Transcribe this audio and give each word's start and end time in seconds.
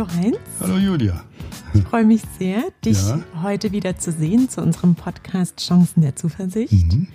Hallo 0.00 0.12
Heinz. 0.14 0.38
Hallo 0.60 0.78
Julia. 0.78 1.22
Ich 1.74 1.82
freue 1.82 2.04
mich 2.04 2.22
sehr, 2.38 2.62
dich 2.82 2.96
ja. 3.06 3.20
heute 3.42 3.70
wieder 3.70 3.98
zu 3.98 4.12
sehen 4.12 4.48
zu 4.48 4.62
unserem 4.62 4.94
Podcast 4.94 5.58
Chancen 5.58 6.00
der 6.00 6.16
Zuversicht. 6.16 6.90
Mhm. 6.94 7.08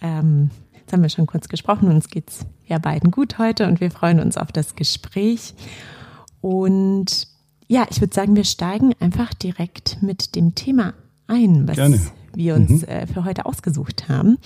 Ähm, 0.00 0.50
jetzt 0.72 0.94
haben 0.94 1.02
wir 1.02 1.10
schon 1.10 1.26
kurz 1.26 1.46
gesprochen, 1.46 1.90
uns 1.90 2.08
geht 2.08 2.30
es 2.30 2.46
ja 2.64 2.78
beiden 2.78 3.10
gut 3.10 3.36
heute 3.36 3.66
und 3.66 3.82
wir 3.82 3.90
freuen 3.90 4.18
uns 4.20 4.38
auf 4.38 4.50
das 4.50 4.76
Gespräch. 4.76 5.52
Und 6.40 7.28
ja, 7.68 7.86
ich 7.90 8.00
würde 8.00 8.14
sagen, 8.14 8.34
wir 8.34 8.44
steigen 8.44 8.94
einfach 8.98 9.34
direkt 9.34 10.02
mit 10.02 10.36
dem 10.36 10.54
Thema 10.54 10.94
ein, 11.26 11.68
was 11.68 11.76
Gerne. 11.76 12.00
wir 12.34 12.54
uns 12.54 12.80
mhm. 12.80 12.88
äh, 12.88 13.06
für 13.06 13.26
heute 13.26 13.44
ausgesucht 13.44 14.08
haben. 14.08 14.38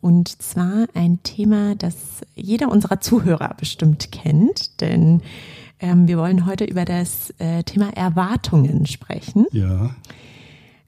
Und 0.00 0.40
zwar 0.40 0.86
ein 0.94 1.22
Thema, 1.24 1.74
das 1.74 2.22
jeder 2.34 2.70
unserer 2.70 3.02
Zuhörer 3.02 3.54
bestimmt 3.58 4.12
kennt, 4.12 4.80
denn 4.80 5.20
ähm, 5.84 6.08
wir 6.08 6.16
wollen 6.16 6.46
heute 6.46 6.64
über 6.64 6.86
das 6.86 7.34
äh, 7.38 7.62
Thema 7.62 7.90
Erwartungen 7.94 8.86
sprechen. 8.86 9.44
Ja. 9.52 9.94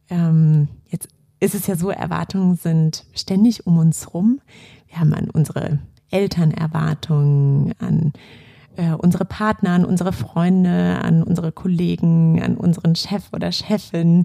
Ähm, 0.09 0.69
jetzt 0.89 1.09
ist 1.39 1.55
es 1.55 1.67
ja 1.67 1.77
so, 1.77 1.91
Erwartungen 1.91 2.57
sind 2.57 3.05
ständig 3.15 3.67
um 3.67 3.77
uns 3.77 4.15
rum. 4.15 4.41
Wir 4.89 4.99
haben 4.99 5.13
an 5.13 5.29
unsere 5.29 5.81
Eltern 6.11 6.51
Erwartungen, 6.51 7.75
an 7.79 8.15
äh, 8.77 8.93
unsere 8.97 9.25
Partner, 9.25 9.71
an 9.71 9.85
unsere 9.85 10.12
Freunde, 10.12 10.98
an 11.03 11.23
unsere 11.23 11.53
Kollegen, 11.53 12.43
an 12.43 12.57
unseren 12.57 12.95
Chef 12.95 13.25
oder 13.33 13.52
Chefin. 13.52 14.25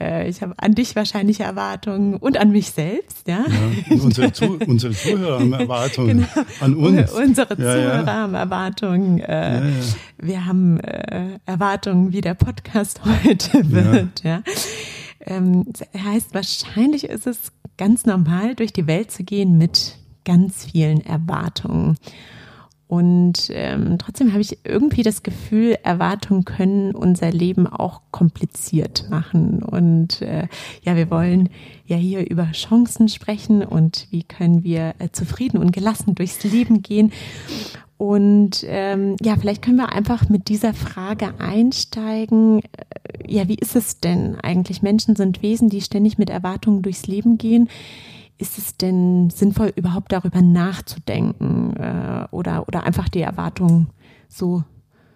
Äh, 0.00 0.28
ich 0.28 0.42
habe 0.42 0.54
an 0.56 0.74
dich 0.74 0.96
wahrscheinlich 0.96 1.40
Erwartungen 1.40 2.14
und 2.14 2.36
an 2.36 2.50
mich 2.50 2.70
selbst. 2.70 3.28
Ja, 3.28 3.44
ja 3.48 3.96
unsere, 4.02 4.32
Zu 4.32 4.58
unsere 4.66 4.92
Zuhörer 4.92 5.40
haben 5.40 5.52
Erwartungen 5.52 6.18
genau. 6.18 6.46
an 6.60 6.74
uns. 6.74 7.12
Unsere 7.12 7.50
ja, 7.50 7.56
Zuhörer 7.56 8.06
ja. 8.06 8.12
haben 8.14 8.34
Erwartungen. 8.34 9.20
Äh, 9.20 9.62
wir 10.18 10.46
haben 10.46 10.80
äh, 10.80 11.38
Erwartungen, 11.46 12.12
wie 12.12 12.20
der 12.20 12.34
Podcast 12.34 13.00
heute 13.24 13.70
wird. 13.70 14.22
Ja. 14.22 14.42
Ähm, 15.20 15.64
heißt, 15.96 16.34
wahrscheinlich 16.34 17.04
ist 17.04 17.26
es 17.26 17.52
ganz 17.76 18.06
normal, 18.06 18.54
durch 18.54 18.72
die 18.72 18.86
Welt 18.86 19.10
zu 19.10 19.24
gehen 19.24 19.58
mit 19.58 19.96
ganz 20.24 20.66
vielen 20.66 21.04
Erwartungen. 21.04 21.96
Und 22.88 23.50
ähm, 23.50 23.98
trotzdem 23.98 24.30
habe 24.30 24.42
ich 24.42 24.58
irgendwie 24.64 25.02
das 25.02 25.24
Gefühl, 25.24 25.76
Erwartungen 25.82 26.44
können 26.44 26.94
unser 26.94 27.32
Leben 27.32 27.66
auch 27.66 28.02
kompliziert 28.12 29.06
machen. 29.10 29.62
Und 29.64 30.22
äh, 30.22 30.46
ja, 30.82 30.94
wir 30.94 31.10
wollen 31.10 31.48
ja 31.86 31.96
hier 31.96 32.30
über 32.30 32.52
Chancen 32.52 33.08
sprechen 33.08 33.64
und 33.64 34.06
wie 34.10 34.22
können 34.22 34.62
wir 34.62 34.94
äh, 35.00 35.08
zufrieden 35.10 35.58
und 35.58 35.72
gelassen 35.72 36.14
durchs 36.14 36.44
Leben 36.44 36.82
gehen. 36.82 37.12
Und 37.98 38.64
ähm, 38.68 39.16
ja, 39.20 39.36
vielleicht 39.36 39.62
können 39.62 39.78
wir 39.78 39.92
einfach 39.92 40.28
mit 40.28 40.48
dieser 40.48 40.72
Frage 40.72 41.40
einsteigen. 41.40 42.60
Äh, 42.60 42.66
ja, 43.26 43.48
wie 43.48 43.56
ist 43.56 43.74
es 43.74 43.98
denn 43.98 44.36
eigentlich? 44.36 44.82
Menschen 44.82 45.16
sind 45.16 45.42
Wesen, 45.42 45.70
die 45.70 45.80
ständig 45.80 46.18
mit 46.18 46.30
Erwartungen 46.30 46.82
durchs 46.82 47.08
Leben 47.08 47.36
gehen 47.36 47.68
ist 48.38 48.58
es 48.58 48.76
denn 48.76 49.30
sinnvoll, 49.30 49.72
überhaupt 49.76 50.12
darüber 50.12 50.42
nachzudenken 50.42 51.74
äh, 51.76 52.26
oder, 52.30 52.68
oder 52.68 52.84
einfach 52.84 53.08
die 53.08 53.20
Erwartungen 53.20 53.88
so, 54.28 54.64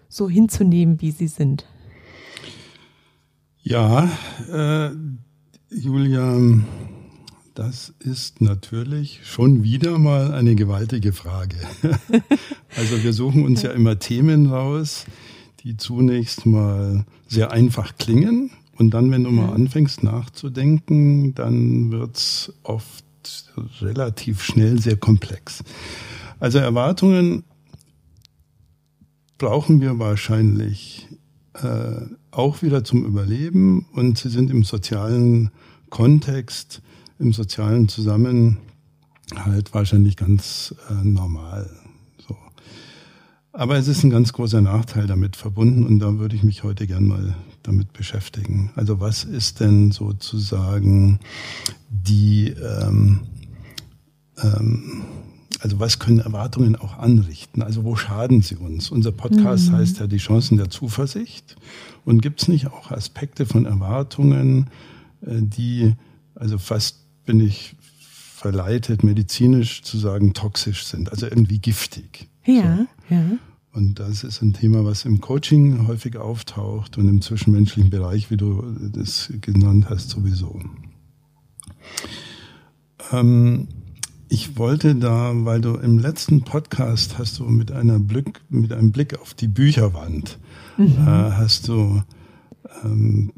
so 0.09 0.29
hinzunehmen, 0.29 1.01
wie 1.01 1.11
sie 1.11 1.29
sind? 1.29 1.67
Ja, 3.63 4.11
äh, 4.51 4.91
Julia, 5.71 6.37
das 7.55 7.93
ist 7.99 8.41
natürlich 8.41 9.21
schon 9.25 9.63
wieder 9.63 9.99
mal 9.99 10.33
eine 10.33 10.55
gewaltige 10.55 11.13
Frage. 11.13 11.57
also 12.77 13.03
wir 13.03 13.13
suchen 13.13 13.45
uns 13.45 13.63
ja 13.63 13.73
immer 13.73 13.99
Themen 13.99 14.47
raus, 14.47 15.05
die 15.63 15.77
zunächst 15.77 16.47
mal 16.47 17.05
sehr 17.29 17.53
einfach 17.53 17.97
klingen. 17.99 18.51
Und 18.79 18.95
dann, 18.95 19.11
wenn 19.11 19.25
du 19.25 19.31
mal 19.31 19.53
anfängst 19.53 20.03
nachzudenken, 20.03 21.35
dann 21.35 21.93
wird's 21.93 22.51
oft 22.63 23.05
relativ 23.81 24.43
schnell 24.43 24.81
sehr 24.81 24.97
komplex. 24.97 25.63
Also 26.39 26.59
Erwartungen 26.59 27.45
brauchen 29.39 29.81
wir 29.81 29.99
wahrscheinlich 29.99 31.09
äh, 31.55 32.01
auch 32.31 32.63
wieder 32.63 32.85
zum 32.85 33.05
Überleben 33.05 33.87
und 33.93 34.19
sie 34.19 34.29
sind 34.29 34.51
im 34.51 34.65
sozialen 34.65 35.51
Kontext, 35.89 36.83
im 37.19 37.33
sozialen 37.33 37.89
Zusammenhalt 37.89 38.59
wahrscheinlich 39.73 40.17
ganz 40.17 40.75
äh, 40.89 41.05
normal. 41.05 41.71
So. 42.27 42.37
Aber 43.53 43.77
es 43.77 43.89
ist 43.89 44.05
ein 44.05 44.11
ganz 44.11 44.33
großer 44.33 44.61
Nachteil 44.61 45.07
damit 45.07 45.37
verbunden 45.37 45.85
und 45.85 45.99
da 45.99 46.19
würde 46.19 46.37
ich 46.37 46.43
mich 46.43 46.63
heute 46.63 46.87
gern 46.87 47.07
mal 47.07 47.35
damit 47.63 47.93
beschäftigen. 47.93 48.71
Also 48.75 49.01
was 49.01 49.25
ist 49.25 49.61
denn 49.61 49.93
sozusagen 49.93 51.21
die, 51.91 52.49
ähm, 52.49 53.21
ähm, 54.43 55.03
also 55.61 55.79
was 55.79 55.99
können 55.99 56.21
Erwartungen 56.21 56.77
auch 56.77 56.99
anrichten? 56.99 57.63
Also 57.63 57.85
wo 57.85 57.97
schaden 57.97 58.43
sie 58.43 58.57
uns? 58.57 58.91
Unser 58.91 59.13
Podcast 59.13 59.71
mhm. 59.71 59.77
heißt 59.77 60.01
ja 60.01 60.07
die 60.07 60.19
Chancen 60.19 60.57
der 60.57 60.71
Zuversicht. 60.71 61.57
Und 62.05 62.23
gibt 62.23 62.43
es 62.43 62.49
nicht 62.49 62.69
auch 62.69 62.91
Aspekte 62.91 63.45
von 63.45 63.67
Erwartungen, 63.67 64.71
äh, 65.23 65.41
die, 65.41 65.95
also 66.35 66.59
fast 66.59 66.97
bin 67.27 67.41
ich 67.41 67.77
verleitet, 68.41 69.05
medizinisch 69.05 69.83
zu 69.83 69.99
sagen, 69.99 70.33
toxisch 70.33 70.85
sind, 70.85 71.11
also 71.11 71.27
irgendwie 71.27 71.59
giftig. 71.59 72.29
Ja, 72.47 72.87
so. 73.09 73.15
ja. 73.15 73.23
Und 73.73 74.01
das 74.01 74.25
ist 74.25 74.43
ein 74.43 74.53
Thema, 74.53 74.85
was 74.85 75.05
im 75.05 75.21
Coaching 75.21 75.87
häufig 75.87 76.17
auftaucht 76.17 76.99
und 76.99 77.09
im 77.09 77.23
zwischenmenschlichen 77.23 77.91
Bereich, 77.91 78.31
wie 78.31 78.37
du 78.37 78.63
das 78.93 79.33
genannt 79.41 79.87
hast, 79.89 80.11
sowieso. 80.11 80.61
Ähm, 83.13 83.69
ich 84.29 84.59
wollte 84.59 84.97
da, 84.97 85.33
weil 85.35 85.61
du 85.61 85.75
im 85.75 85.99
letzten 85.99 86.43
Podcast 86.43 87.19
hast 87.19 87.39
du 87.39 87.45
mit 87.45 87.71
einer 87.71 87.99
Blick, 87.99 88.41
mit 88.49 88.73
einem 88.73 88.91
Blick 88.91 89.19
auf 89.21 89.35
die 89.35 89.49
Bücherwand, 89.49 90.39
mhm. 90.77 90.87
äh, 90.87 91.31
hast 91.33 91.69
du 91.69 92.03
ähm, 92.85 93.33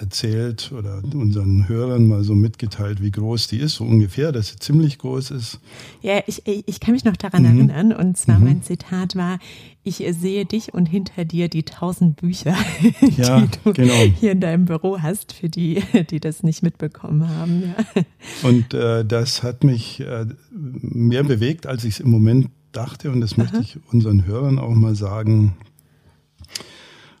erzählt 0.00 0.72
oder 0.72 1.02
unseren 1.14 1.68
Hörern 1.68 2.06
mal 2.06 2.24
so 2.24 2.34
mitgeteilt, 2.34 3.02
wie 3.02 3.10
groß 3.10 3.48
die 3.48 3.58
ist, 3.58 3.76
so 3.76 3.84
ungefähr, 3.84 4.32
dass 4.32 4.48
sie 4.48 4.56
ziemlich 4.56 4.98
groß 4.98 5.30
ist. 5.32 5.60
Ja, 6.00 6.22
ich, 6.26 6.46
ich 6.46 6.80
kann 6.80 6.94
mich 6.94 7.04
noch 7.04 7.16
daran 7.16 7.42
mhm. 7.42 7.70
erinnern 7.70 7.92
und 7.92 8.16
zwar 8.16 8.38
mhm. 8.38 8.44
mein 8.44 8.62
Zitat 8.62 9.14
war, 9.14 9.38
ich 9.82 10.04
sehe 10.10 10.44
dich 10.44 10.74
und 10.74 10.86
hinter 10.86 11.24
dir 11.24 11.48
die 11.48 11.62
tausend 11.62 12.16
Bücher, 12.16 12.56
ja, 13.16 13.40
die 13.40 13.48
du 13.62 13.72
genau. 13.72 13.94
hier 13.94 14.32
in 14.32 14.40
deinem 14.40 14.64
Büro 14.64 15.00
hast, 15.00 15.32
für 15.32 15.48
die, 15.48 15.82
die 16.10 16.20
das 16.20 16.42
nicht 16.42 16.62
mitbekommen 16.62 17.28
haben. 17.28 17.62
Ja. 17.62 18.02
Und 18.42 18.74
äh, 18.74 19.04
das 19.04 19.42
hat 19.42 19.64
mich 19.64 20.00
äh, 20.00 20.26
mehr 20.50 21.24
bewegt, 21.24 21.66
als 21.66 21.84
ich 21.84 21.94
es 21.94 22.00
im 22.00 22.10
Moment 22.10 22.48
dachte 22.72 23.10
und 23.10 23.20
das 23.20 23.34
Aha. 23.34 23.42
möchte 23.42 23.60
ich 23.60 23.78
unseren 23.92 24.24
Hörern 24.26 24.58
auch 24.58 24.74
mal 24.74 24.94
sagen. 24.94 25.56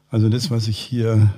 Also 0.08 0.28
das, 0.28 0.50
was 0.50 0.66
ich 0.66 0.78
hier 0.78 1.30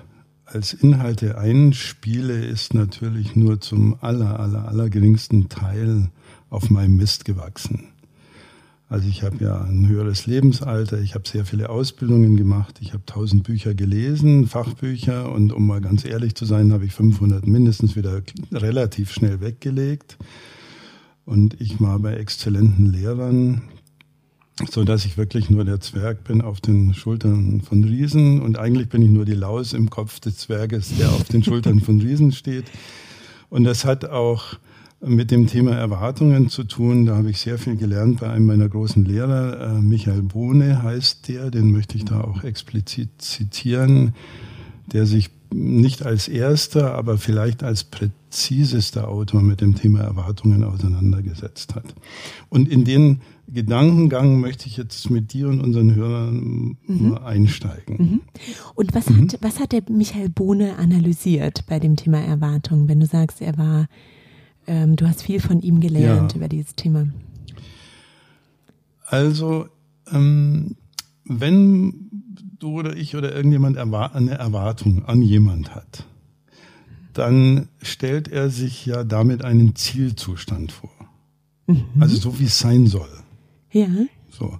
als 0.55 0.73
Inhalte 0.73 1.39
einspiele, 1.39 2.45
ist 2.45 2.75
natürlich 2.75 3.37
nur 3.37 3.61
zum 3.61 3.97
aller, 4.01 4.39
aller, 4.41 4.69
aller 4.69 4.91
geringsten 4.91 5.49
Teil 5.49 6.11
auf 6.51 6.71
meinem 6.71 6.97
Mist 6.97 7.25
gewachsen. 7.25 7.89
Also 8.89 9.09
ich 9.09 9.23
habe 9.23 9.43
ja 9.43 9.63
ein 9.63 9.89
höheres 9.89 10.27
Lebensalter, 10.27 11.01
ich 11.01 11.15
habe 11.15 11.27
sehr 11.27 11.47
viele 11.47 11.71
Ausbildungen 11.71 12.37
gemacht, 12.37 12.79
ich 12.83 12.93
habe 12.93 13.03
tausend 13.07 13.43
Bücher 13.43 13.75
gelesen, 13.75 14.47
Fachbücher 14.47 15.33
und 15.33 15.51
um 15.51 15.67
mal 15.67 15.81
ganz 15.81 16.05
ehrlich 16.05 16.35
zu 16.35 16.45
sein, 16.45 16.73
habe 16.73 16.85
ich 16.85 16.93
500 16.93 17.47
mindestens 17.47 17.97
wieder 17.97 18.21
relativ 18.53 19.11
schnell 19.11 19.41
weggelegt. 19.41 20.19
Und 21.25 21.59
ich 21.59 21.81
war 21.81 22.01
bei 22.01 22.17
exzellenten 22.17 22.93
Lehrern, 22.93 23.63
so 24.71 24.85
dass 24.85 25.05
ich 25.05 25.17
wirklich 25.17 25.51
nur 25.51 25.65
der 25.65 25.81
Zwerg 25.81 26.25
bin 26.25 26.41
auf 26.41 26.61
den 26.61 26.95
Schultern 26.95 27.61
von 27.61 27.85
Riesen 27.85 28.41
und 28.41 28.59
eigentlich 28.59 28.89
bin 28.89 29.03
ich 29.03 29.11
nur 29.11 29.25
die 29.25 29.35
Laus 29.35 29.73
im 29.73 29.91
Kopf 29.91 30.21
des 30.21 30.39
Zwerges, 30.39 30.97
der 30.99 31.11
auf 31.11 31.25
den 31.25 31.43
Schultern 31.43 31.81
von 31.81 32.01
Riesen 32.01 32.33
steht. 32.33 32.65
Und 33.49 33.65
das 33.65 33.85
hat 33.85 34.05
auch 34.05 34.59
mit 35.05 35.31
dem 35.31 35.47
Thema 35.47 35.73
Erwartungen 35.73 36.49
zu 36.49 36.65
tun. 36.65 37.07
Da 37.07 37.17
habe 37.17 37.31
ich 37.31 37.39
sehr 37.39 37.59
viel 37.59 37.77
gelernt 37.77 38.21
bei 38.21 38.31
einem 38.31 38.47
meiner 38.47 38.69
großen 38.69 39.05
Lehrer, 39.05 39.77
äh, 39.77 39.81
Michael 39.81 40.23
Bohne 40.23 40.83
heißt 40.83 41.29
der, 41.29 41.51
den 41.51 41.73
möchte 41.73 41.97
ich 41.97 42.05
da 42.05 42.21
auch 42.21 42.45
explizit 42.45 43.11
zitieren, 43.19 44.15
der 44.93 45.07
sich 45.07 45.31
nicht 45.53 46.05
als 46.05 46.29
erster, 46.29 46.95
aber 46.95 47.19
vielleicht 47.19 47.63
als 47.63 47.85
präzisester 47.85 49.09
Autor 49.09 49.43
mit 49.43 49.61
dem 49.61 49.75
Thema 49.75 50.01
Erwartungen 50.01 50.65
auseinandergesetzt 50.65 51.75
hat. 51.75 51.95
Und 52.49 52.69
in 52.69 52.85
den 52.85 53.21
Gedankengang 53.53 54.41
möchte 54.41 54.67
ich 54.67 54.77
jetzt 54.77 55.11
mit 55.11 55.33
dir 55.33 55.49
und 55.49 55.61
unseren 55.61 55.95
Hörern 55.95 56.77
mhm. 56.87 57.19
einsteigen. 57.19 57.97
Mhm. 57.97 58.21
Und 58.75 58.95
was, 58.95 59.11
mhm. 59.11 59.23
hat, 59.23 59.39
was 59.43 59.61
hat 59.61 59.73
der 59.73 59.83
Michael 59.89 60.29
Bohne 60.29 60.77
analysiert 60.77 61.65
bei 61.67 61.79
dem 61.79 61.97
Thema 61.97 62.21
Erwartung, 62.21 62.89
wenn 62.89 63.01
du 63.01 63.07
sagst, 63.07 63.41
er 63.41 63.59
war, 63.59 63.87
ähm, 64.67 64.97
du 64.97 65.07
hast 65.07 65.23
viel 65.23 65.41
von 65.41 65.61
ihm 65.61 65.81
gelernt 65.81 66.33
ja. 66.33 66.39
über 66.39 66.49
dieses 66.49 66.75
Thema? 66.75 67.09
Also, 69.07 69.67
ähm, 70.11 70.77
wenn 71.25 72.11
du 72.59 72.79
oder 72.79 72.97
ich 72.97 73.17
oder 73.17 73.35
irgendjemand 73.35 73.77
eine 73.77 74.31
Erwartung 74.33 75.05
an 75.05 75.21
jemand 75.21 75.75
hat, 75.75 76.07
dann 77.13 77.69
stellt 77.83 78.29
er 78.29 78.51
sich 78.51 78.87
ja 78.87 79.05
damit 79.05 79.45
einen 79.45 79.75
Zielzustand 79.75 80.73
vor. 80.73 80.91
Mhm. 81.67 81.85
Also 82.01 82.17
so 82.17 82.41
wie 82.41 82.45
es 82.45 82.59
sein 82.59 82.87
soll. 82.87 83.22
Ja. 83.73 83.89
So. 84.31 84.59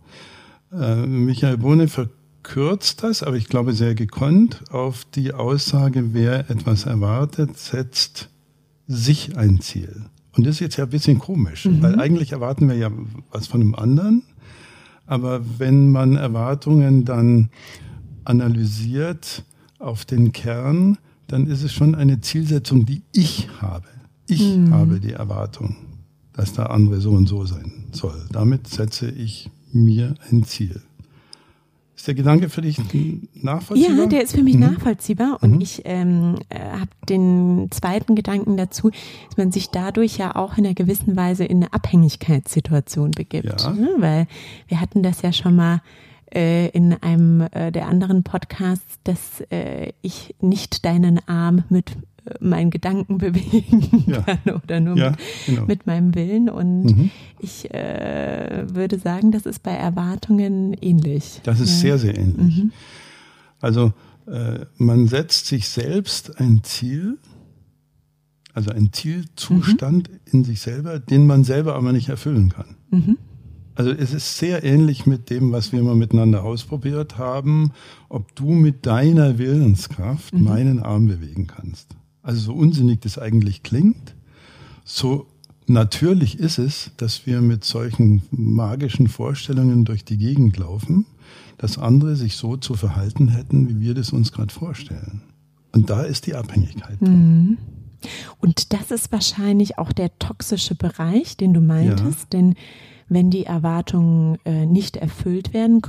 Äh, 0.73 1.07
Michael 1.07 1.59
Bohne 1.59 1.89
verkürzt 1.89 3.03
das, 3.03 3.23
aber 3.23 3.37
ich 3.37 3.49
glaube 3.49 3.75
sehr 3.75 3.95
gekonnt, 3.95 4.65
auf 4.71 5.05
die 5.05 5.33
Aussage, 5.33 6.15
wer 6.15 6.51
etwas 6.51 6.87
erwartet, 6.87 7.59
setzt 7.59 8.31
sich 8.87 9.37
ein 9.37 9.61
Ziel. 9.61 10.07
Und 10.35 10.47
das 10.47 10.57
ist 10.57 10.61
jetzt 10.61 10.77
ja 10.77 10.85
ein 10.85 10.91
bisschen 10.91 11.19
komisch, 11.19 11.67
mhm. 11.67 11.83
weil 11.83 12.01
eigentlich 12.01 12.33
erwarten 12.33 12.69
wir 12.69 12.77
ja 12.77 12.91
was 13.31 13.47
von 13.47 13.61
einem 13.61 13.75
anderen. 13.75 14.23
Aber 15.07 15.43
wenn 15.59 15.91
man 15.91 16.17
Erwartungen 16.17 17.05
dann 17.05 17.51
analysiert 18.25 19.45
auf 19.79 20.05
den 20.05 20.33
Kern, 20.33 20.97
dann 21.27 21.47
ist 21.47 21.63
es 21.63 21.73
schon 21.73 21.95
eine 21.95 22.21
Zielsetzung, 22.21 22.87
die 22.87 23.03
ich 23.13 23.49
habe. 23.61 23.89
Ich 24.27 24.57
mhm. 24.57 24.73
habe 24.73 25.01
die 25.01 25.13
Erwartung, 25.13 25.77
dass 26.35 26.53
der 26.53 26.71
andere 26.71 27.01
so 27.01 27.11
und 27.11 27.29
so 27.29 27.45
sein 27.45 27.85
soll. 27.93 28.27
Damit 28.31 28.69
setze 28.69 29.11
ich 29.11 29.51
mir 29.73 30.15
ein 30.31 30.45
Ziel. 30.45 30.83
Ist 32.03 32.09
der 32.09 32.15
Gedanke 32.15 32.49
für 32.49 32.63
dich 32.63 32.79
nachvollziehbar? 33.35 33.97
Ja, 33.97 34.07
der 34.07 34.23
ist 34.25 34.35
für 34.35 34.43
mich 34.43 34.55
mhm. 34.55 34.61
nachvollziehbar. 34.63 35.39
Und 35.41 35.53
mhm. 35.53 35.61
ich 35.61 35.83
ähm, 35.85 36.35
äh, 36.49 36.59
habe 36.59 36.91
den 37.09 37.69
zweiten 37.71 38.17
Gedanken 38.17 38.57
dazu, 38.57 38.91
dass 39.29 39.37
man 39.37 39.53
sich 39.53 39.69
dadurch 39.69 40.17
ja 40.17 40.35
auch 40.35 40.59
in 40.59 40.65
einer 40.67 40.75
gewissen 40.75 41.15
Weise 41.17 41.45
in 41.45 41.59
eine 41.59 41.73
Abhängigkeitssituation 41.73 43.13
begibt. 43.13 43.63
Ja. 43.63 43.71
Ne? 43.71 43.89
Weil 43.99 44.27
wir 44.67 44.81
hatten 44.81 45.05
das 45.05 45.23
ja 45.23 45.33
schon 45.33 45.55
mal 45.55 45.81
äh, 46.35 46.71
in 46.71 46.93
einem 46.95 47.43
äh, 47.53 47.71
der 47.71 47.87
anderen 47.87 48.25
Podcasts, 48.25 48.99
dass 49.05 49.43
äh, 49.51 49.93
ich 50.03 50.35
nicht 50.41 50.85
deinen 50.85 51.21
Arm 51.29 51.63
mit 51.69 51.93
meinen 52.41 52.71
Gedanken 52.71 53.19
bewegen 53.19 54.05
ja. 54.07 54.23
kann 54.23 54.55
oder 54.63 54.81
nur 54.81 54.97
ja, 54.97 55.11
mit, 55.11 55.19
genau. 55.47 55.67
mit, 55.67 55.87
meinem 55.87 56.15
Willen. 56.15 56.49
Und 56.49 56.85
mhm. 56.85 57.11
ich 57.39 57.73
äh, 57.73 58.65
würde 58.73 58.99
sagen, 58.99 59.33
das 59.33 59.47
ist 59.47 59.63
bei 59.63 59.73
Erwartungen 59.73 60.75
ähnlich. 60.81 61.41
Das 61.45 61.61
ist 61.61 61.71
ja. 61.83 61.97
sehr, 61.97 61.99
sehr 61.99 62.19
ähnlich. 62.19 62.65
Mhm. 62.65 62.73
Also 63.61 63.93
äh, 64.27 64.67
man 64.77 65.09
setzt 65.09 65.47
sich 65.47 65.69
selbst 65.69 66.39
ein 66.41 66.63
Ziel, 66.63 67.19
also 68.55 68.71
ein 68.71 68.93
Zielzustand 68.93 70.11
mhm. 70.11 70.19
in 70.31 70.45
sich 70.45 70.61
selber, 70.61 70.99
den 70.99 71.27
man 71.27 71.45
selber 71.45 71.75
aber 71.75 71.93
nicht 71.93 72.09
erfüllen 72.09 72.51
kann. 72.51 72.77
Mhm. 72.91 73.19
Also 73.75 73.91
es 73.91 74.13
ist 74.13 74.37
sehr 74.37 74.65
ähnlich 74.65 75.07
mit 75.07 75.31
dem, 75.31 75.53
was 75.53 75.73
wir 75.73 75.83
mal 75.83 75.95
miteinander 75.95 76.45
ausprobiert 76.45 77.17
haben, 77.17 77.73
ob 78.11 78.35
du 78.35 78.51
mit 78.51 78.85
deiner 78.85 79.39
Willenskraft 79.39 80.35
mhm. 80.35 80.45
meinen 80.45 80.81
Arm 80.81 81.07
bewegen 81.07 81.47
kannst. 81.47 81.97
Also 82.23 82.41
so 82.41 82.55
unsinnig 82.55 83.01
das 83.01 83.19
eigentlich 83.19 83.63
klingt, 83.63 84.15
so 84.85 85.27
natürlich 85.67 86.39
ist 86.39 86.59
es, 86.59 86.91
dass 86.97 87.27
wir 87.27 87.41
mit 87.41 87.65
solchen 87.65 88.23
magischen 88.31 89.09
Vorstellungen 89.09 89.85
durch 89.85 90.05
die 90.05 90.19
Gegend 90.19 90.57
laufen, 90.57 91.07
dass 91.59 91.79
andere 91.79 92.17
sich 92.17 92.37
so 92.37 92.57
zu 92.57 92.75
verhalten 92.75 93.29
hätten, 93.29 93.69
wie 93.69 93.81
wir 93.81 93.95
das 93.95 94.11
uns 94.11 94.33
gerade 94.33 94.53
vorstellen. 94.53 95.23
Und 95.73 95.91
da 95.91 96.03
ist 96.03 96.27
die 96.27 96.35
Abhängigkeit. 96.35 97.01
Mhm. 97.01 97.59
Und 98.41 98.73
das 98.73 98.91
ist 98.91 99.13
wahrscheinlich 99.13 99.79
auch 99.79 99.93
der 99.93 100.17
toxische 100.19 100.75
Bereich, 100.75 101.37
den 101.37 101.55
du 101.55 101.61
meintest, 101.61 102.21
ja. 102.33 102.41
denn 102.41 102.55
wenn 103.09 103.31
die 103.31 103.45
Erwartungen 103.45 104.39
äh, 104.45 104.67
nicht 104.67 104.97
erfüllt 104.97 105.55
werden, 105.55 105.83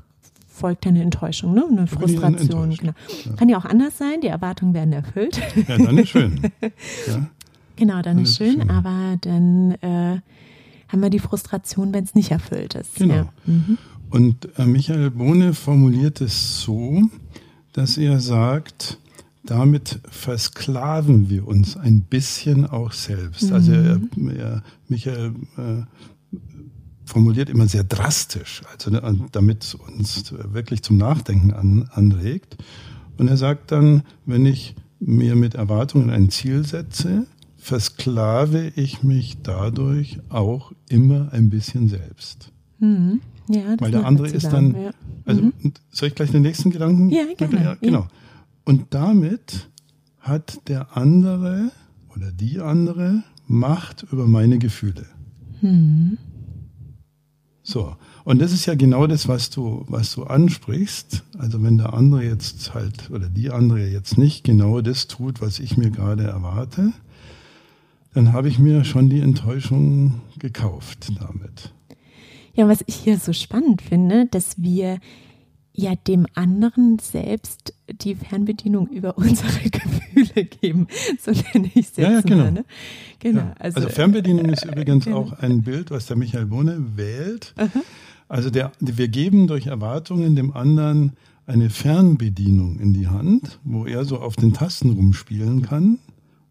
folgt 0.54 0.86
eine 0.86 1.02
Enttäuschung, 1.02 1.54
ne? 1.54 1.66
eine 1.70 1.88
Frustration. 1.88 2.76
Genau. 2.76 2.94
Ja. 3.26 3.34
Kann 3.34 3.50
ja 3.50 3.58
auch 3.58 3.66
anders 3.66 3.98
sein, 3.98 4.22
die 4.22 4.28
Erwartungen 4.28 4.74
werden 4.74 4.94
erfüllt. 4.94 5.42
Ja, 5.68 5.78
dann 5.78 5.98
ist 5.98 6.10
schön. 6.10 6.40
Ja. 7.08 7.28
Genau, 7.76 7.96
dann, 7.96 8.18
dann 8.18 8.20
ist 8.20 8.38
schön, 8.38 8.62
schön, 8.62 8.70
aber 8.70 9.18
dann 9.22 9.72
äh, 9.82 10.20
haben 10.88 11.02
wir 11.02 11.10
die 11.10 11.20
Frustration, 11.20 11.92
wenn 11.92 12.04
es 12.04 12.14
nicht 12.14 12.30
erfüllt 12.30 12.76
ist. 12.76 12.96
Genau. 12.96 13.14
Ja. 13.16 13.34
Mhm. 13.46 13.78
Und 14.12 14.48
äh, 14.60 14.66
Michael 14.66 15.10
Bohne 15.10 15.56
formuliert 15.56 16.22
es 16.22 16.62
so, 16.62 17.02
dass 17.74 17.98
er 17.98 18.20
sagt, 18.20 19.00
damit 19.44 20.00
versklaven 20.08 21.30
wir 21.30 21.48
uns 21.48 21.76
ein 21.78 22.02
bisschen 22.02 22.68
auch 22.68 22.92
selbst. 22.92 23.52
Also 23.52 23.72
mhm. 23.72 23.78
Also 24.14 24.30
er, 24.30 24.40
er, 24.40 24.64
Michael 24.88 25.34
äh, 25.58 25.84
formuliert 27.14 27.50
immer 27.50 27.68
sehr 27.68 27.84
drastisch, 27.84 28.64
also 28.72 28.90
ne, 28.90 29.28
damit 29.32 29.64
es 29.64 29.76
uns 29.76 30.34
wirklich 30.52 30.82
zum 30.82 30.98
Nachdenken 30.98 31.54
an, 31.54 31.90
anregt. 31.92 32.58
Und 33.18 33.28
er 33.28 33.38
sagt 33.38 33.72
dann, 33.72 34.02
wenn 34.26 34.46
ich 34.46 34.76
mir 35.00 35.36
mit 35.36 35.54
Erwartungen 35.54 36.10
ein 36.10 36.30
Ziel 36.32 36.66
setze, 36.66 37.28
versklave 37.56 38.72
ich 38.76 39.04
mich 39.04 39.38
dadurch 39.44 40.20
auch 40.30 40.72
immer 40.90 41.32
ein 41.32 41.50
bisschen 41.50 41.88
selbst. 41.88 42.52
Mhm. 42.80 43.22
Ja, 43.48 43.76
Weil 43.78 43.92
der 43.92 44.06
andere 44.06 44.30
ist 44.30 44.52
dann, 44.52 44.74
ja. 44.74 44.92
also 45.26 45.42
mhm. 45.44 45.54
soll 45.92 46.08
ich 46.08 46.16
gleich 46.16 46.32
den 46.32 46.42
nächsten 46.42 46.72
Gedanken? 46.72 47.10
Ja, 47.10 47.26
gerne. 47.38 47.64
Ja, 47.64 47.76
genau. 47.76 48.08
Und 48.66 48.88
damit 48.94 49.70
hat 50.20 50.68
der 50.68 50.98
andere 50.98 51.72
oder 52.16 52.32
die 52.32 52.60
andere 52.60 53.24
Macht 53.46 54.04
über 54.12 54.26
meine 54.26 54.58
Gefühle. 54.58 55.06
Mhm. 55.62 56.18
So. 57.74 57.96
Und 58.24 58.40
das 58.40 58.54
ist 58.54 58.68
ja 58.68 58.76
genau 58.76 59.08
das, 59.08 59.28
was 59.28 59.50
du, 59.50 59.84
was 59.88 60.14
du 60.14 60.26
ansprichst. 60.26 61.24
Also 61.40 61.64
wenn 61.64 61.80
der 61.80 61.96
andere 61.96 62.24
jetzt 62.24 62.76
halt 62.76 63.10
oder 63.10 63.28
die 63.30 63.50
andere 63.50 63.88
jetzt 63.88 64.16
nicht 64.16 64.44
genau 64.44 64.82
das 64.82 65.08
tut, 65.08 65.42
was 65.42 65.58
ich 65.58 65.76
mir 65.76 65.90
gerade 65.90 66.24
erwarte, 66.24 66.94
dann 68.14 68.32
habe 68.32 68.48
ich 68.48 68.60
mir 68.60 68.84
schon 68.84 69.10
die 69.10 69.22
Enttäuschung 69.22 70.22
gekauft 70.38 71.14
damit. 71.20 71.74
Ja, 72.54 72.68
was 72.68 72.84
ich 72.86 72.94
hier 72.94 73.18
so 73.18 73.34
spannend 73.34 73.82
finde, 73.82 74.28
dass 74.28 74.62
wir 74.62 75.00
ja 75.74 75.96
dem 75.96 76.28
anderen 76.36 77.00
selbst 77.00 77.74
die 77.90 78.16
Fernbedienung 78.16 78.88
über 78.88 79.18
unsere 79.18 79.70
Gefühle 79.70 80.46
geben. 80.46 80.88
So 81.20 81.32
nenne 81.32 81.68
ich 81.68 81.88
es 81.88 81.98
jetzt. 81.98 81.98
Ja, 81.98 82.12
ja 82.12 82.22
genau. 82.22 82.44
Mal, 82.44 82.52
ne? 82.52 82.66
genau. 83.20 83.42
Ja. 83.42 83.56
Also, 83.60 83.78
also, 83.78 83.90
Fernbedienung 83.90 84.46
ist 84.46 84.66
übrigens 84.66 85.06
genau. 85.06 85.18
auch 85.18 85.34
ein 85.34 85.64
Bild, 85.64 85.92
was 85.92 86.06
der 86.06 86.18
Michael 86.18 86.46
Bohne 86.46 86.78
wählt. 86.96 87.54
Aha. 87.58 87.82
Also 88.28 88.50
der, 88.50 88.72
wir 88.80 89.08
geben 89.10 89.48
durch 89.48 89.68
Erwartungen 89.68 90.36
dem 90.36 90.54
anderen 90.54 91.14
eine 91.46 91.70
Fernbedienung 91.70 92.80
in 92.80 92.94
die 92.94 93.08
Hand, 93.08 93.60
wo 93.64 93.86
er 93.86 94.06
so 94.06 94.20
auf 94.20 94.36
den 94.36 94.54
Tasten 94.54 94.92
rumspielen 94.92 95.62
kann. 95.62 96.00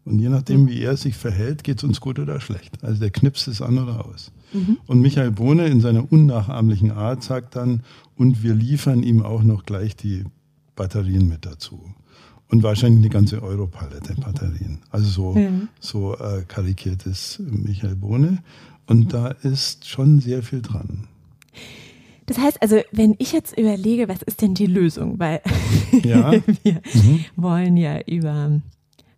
Und 0.05 0.19
je 0.19 0.29
nachdem, 0.29 0.67
wie 0.67 0.81
er 0.81 0.97
sich 0.97 1.15
verhält, 1.15 1.63
geht 1.63 1.77
es 1.77 1.83
uns 1.83 2.01
gut 2.01 2.19
oder 2.19 2.41
schlecht. 2.41 2.83
Also 2.83 2.99
der 2.99 3.09
knipst 3.09 3.47
es 3.47 3.61
an 3.61 3.77
oder 3.77 4.05
aus. 4.05 4.31
Mhm. 4.51 4.77
Und 4.85 5.01
Michael 5.01 5.31
Bohne 5.31 5.67
in 5.67 5.79
seiner 5.79 6.11
unnachahmlichen 6.11 6.91
Art 6.91 7.23
sagt 7.23 7.55
dann, 7.55 7.83
und 8.15 8.43
wir 8.43 8.53
liefern 8.53 9.01
ihm 9.01 9.23
auch 9.23 9.43
noch 9.43 9.65
gleich 9.65 9.95
die 9.95 10.25
Batterien 10.75 11.27
mit 11.27 11.45
dazu. 11.45 11.79
Und 12.49 12.63
wahrscheinlich 12.63 12.99
eine 12.99 13.09
ganze 13.09 13.41
Europalette 13.41 14.13
Batterien. 14.15 14.79
Also 14.91 15.09
so, 15.09 15.39
mhm. 15.39 15.69
so 15.79 16.15
äh, 16.17 16.43
karikiert 16.47 17.05
ist 17.05 17.39
Michael 17.39 17.95
Bohne. 17.95 18.43
Und 18.85 19.13
da 19.13 19.29
ist 19.29 19.87
schon 19.87 20.19
sehr 20.19 20.43
viel 20.43 20.61
dran. 20.61 21.07
Das 22.25 22.37
heißt 22.37 22.61
also, 22.61 22.81
wenn 22.91 23.15
ich 23.17 23.31
jetzt 23.31 23.57
überlege, 23.57 24.07
was 24.07 24.21
ist 24.21 24.41
denn 24.41 24.53
die 24.53 24.65
Lösung? 24.65 25.19
Weil 25.19 25.41
ja. 26.03 26.31
wir 26.63 26.81
mhm. 26.93 27.25
wollen 27.35 27.77
ja 27.77 28.01
über 28.01 28.61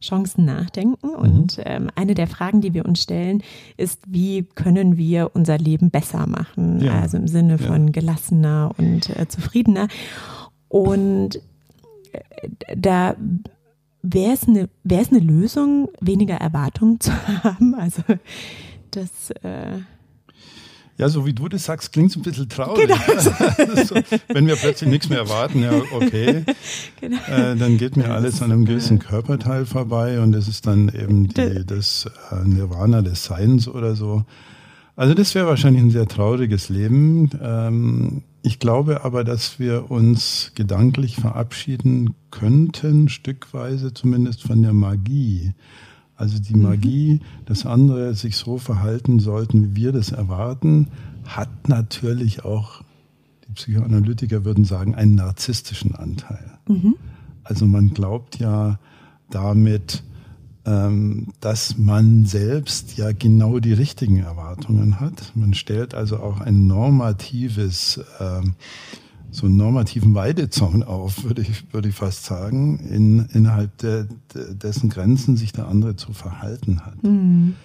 Chancen 0.02 0.46
nachdenken. 0.46 1.08
Mhm. 1.08 1.16
Und 1.16 1.62
ähm, 1.66 1.90
eine 1.96 2.14
der 2.14 2.28
Fragen, 2.28 2.62
die 2.62 2.74
wir 2.74 2.86
uns 2.86 3.02
stellen, 3.02 3.44
ist, 3.78 4.02
wie 4.08 4.44
können 4.44 4.98
wir 4.98 5.32
unser 5.34 5.58
Leben 5.58 5.92
besser 5.92 6.28
machen? 6.28 6.82
Ja. 6.82 7.00
Also 7.00 7.18
im 7.18 7.28
Sinne 7.28 7.58
von 7.58 7.88
ja. 7.88 7.92
gelassener 7.92 8.72
und 8.78 9.10
äh, 9.10 9.28
zufriedener. 9.28 9.88
Und 10.70 11.36
äh, 12.12 12.75
da 12.75 13.16
wäre 14.02 14.34
es 14.34 14.48
eine, 14.48 14.70
wäre 14.84 15.02
es 15.02 15.10
eine 15.10 15.20
Lösung, 15.20 15.90
weniger 16.00 16.36
Erwartungen 16.36 17.00
zu 17.00 17.12
haben. 17.44 17.75
Also 17.75 18.04
das 18.92 19.32
äh, 19.44 19.80
ja, 20.98 21.10
so 21.10 21.25
wie 21.25 21.34
du 21.34 21.50
das 21.50 21.66
sagst, 21.66 21.92
klingt 21.92 22.12
es 22.12 22.16
ein 22.16 22.22
bisschen 22.22 22.48
traurig. 22.48 22.88
Genau. 22.88 23.84
so, 23.84 23.96
wenn 24.30 24.48
wir 24.48 24.56
plötzlich 24.56 24.90
nichts 24.90 25.10
mehr 25.10 25.20
erwarten, 25.20 25.62
ja, 25.62 25.74
okay, 25.92 26.44
genau. 27.02 27.18
äh, 27.28 27.56
dann 27.56 27.78
geht 27.78 27.98
mir 27.98 28.12
alles 28.14 28.42
an 28.42 28.52
einem 28.52 28.66
gewissen 28.66 29.00
Körperteil 29.00 29.66
vorbei 29.66 30.22
und 30.22 30.32
das 30.32 30.48
ist 30.48 30.68
dann 30.68 30.90
eben 30.90 31.28
die, 31.28 31.66
das 31.66 32.10
äh, 32.32 32.48
Nirvana 32.48 33.02
des 33.02 33.25
Seins 33.25 33.68
oder 33.68 33.96
so. 33.96 34.24
Also 34.96 35.14
das 35.14 35.36
wäre 35.36 35.48
wahrscheinlich 35.48 35.84
ein 35.84 35.92
sehr 35.92 36.08
trauriges 36.08 36.70
Leben. 36.70 37.30
Ähm, 37.42 38.24
ich 38.44 38.60
glaube 38.60 39.04
aber, 39.04 39.25
dass 39.25 39.60
wir 39.60 39.92
uns 39.92 40.52
gedanklich 40.56 41.18
verabschieden 41.18 42.14
könnten, 42.32 43.10
stückweise 43.10 43.94
zumindest 43.94 44.44
von 44.44 44.62
der 44.62 44.74
Magie. 44.74 45.54
Also 46.17 46.39
die 46.39 46.55
Magie, 46.55 47.19
dass 47.45 47.65
andere 47.65 48.13
sich 48.15 48.38
so 48.38 48.57
verhalten 48.57 49.19
sollten, 49.19 49.75
wie 49.75 49.75
wir 49.75 49.91
das 49.91 50.12
erwarten, 50.12 50.88
hat 51.25 51.67
natürlich 51.67 52.45
auch 52.45 52.84
die 53.48 53.53
Psychoanalytiker 53.53 54.45
würden 54.45 54.63
sagen, 54.63 54.95
einen 54.95 55.15
narzisstischen 55.15 55.93
Anteil. 55.95 56.57
Mhm. 56.67 56.95
Also 57.43 57.65
man 57.65 57.93
glaubt 57.93 58.39
ja 58.39 58.79
damit, 59.29 60.03
ähm, 60.65 61.34
dass 61.41 61.77
man 61.77 62.25
selbst 62.25 62.98
ja 62.98 63.12
genau 63.12 63.60
die 63.60 63.74
richtigen 63.74 64.17
Erwartungen 64.17 65.00
hat. 65.00 65.31
Man 65.36 65.53
stellt 65.53 65.93
also 65.93 66.17
auch 66.17 66.41
ein 66.41 66.65
normatives, 66.65 68.01
ähm, 68.19 68.55
so 69.36 69.46
einen 69.48 69.58
normativen 69.58 70.15
Weidezaun 70.15 70.84
auf, 70.84 71.24
würde 71.24 71.42
ich, 71.42 71.74
würde 71.74 71.89
ich 71.89 71.96
fast 71.96 72.25
sagen, 72.25 72.80
in, 72.80 73.25
innerhalb 73.34 73.77
der, 73.80 74.08
dessen 74.34 74.89
Grenzen 74.89 75.38
sich 75.38 75.51
der 75.51 75.68
andere 75.68 75.96
zu 75.96 76.13
verhalten 76.13 76.86
hat. 76.86 77.04
Mhm. 77.04 77.56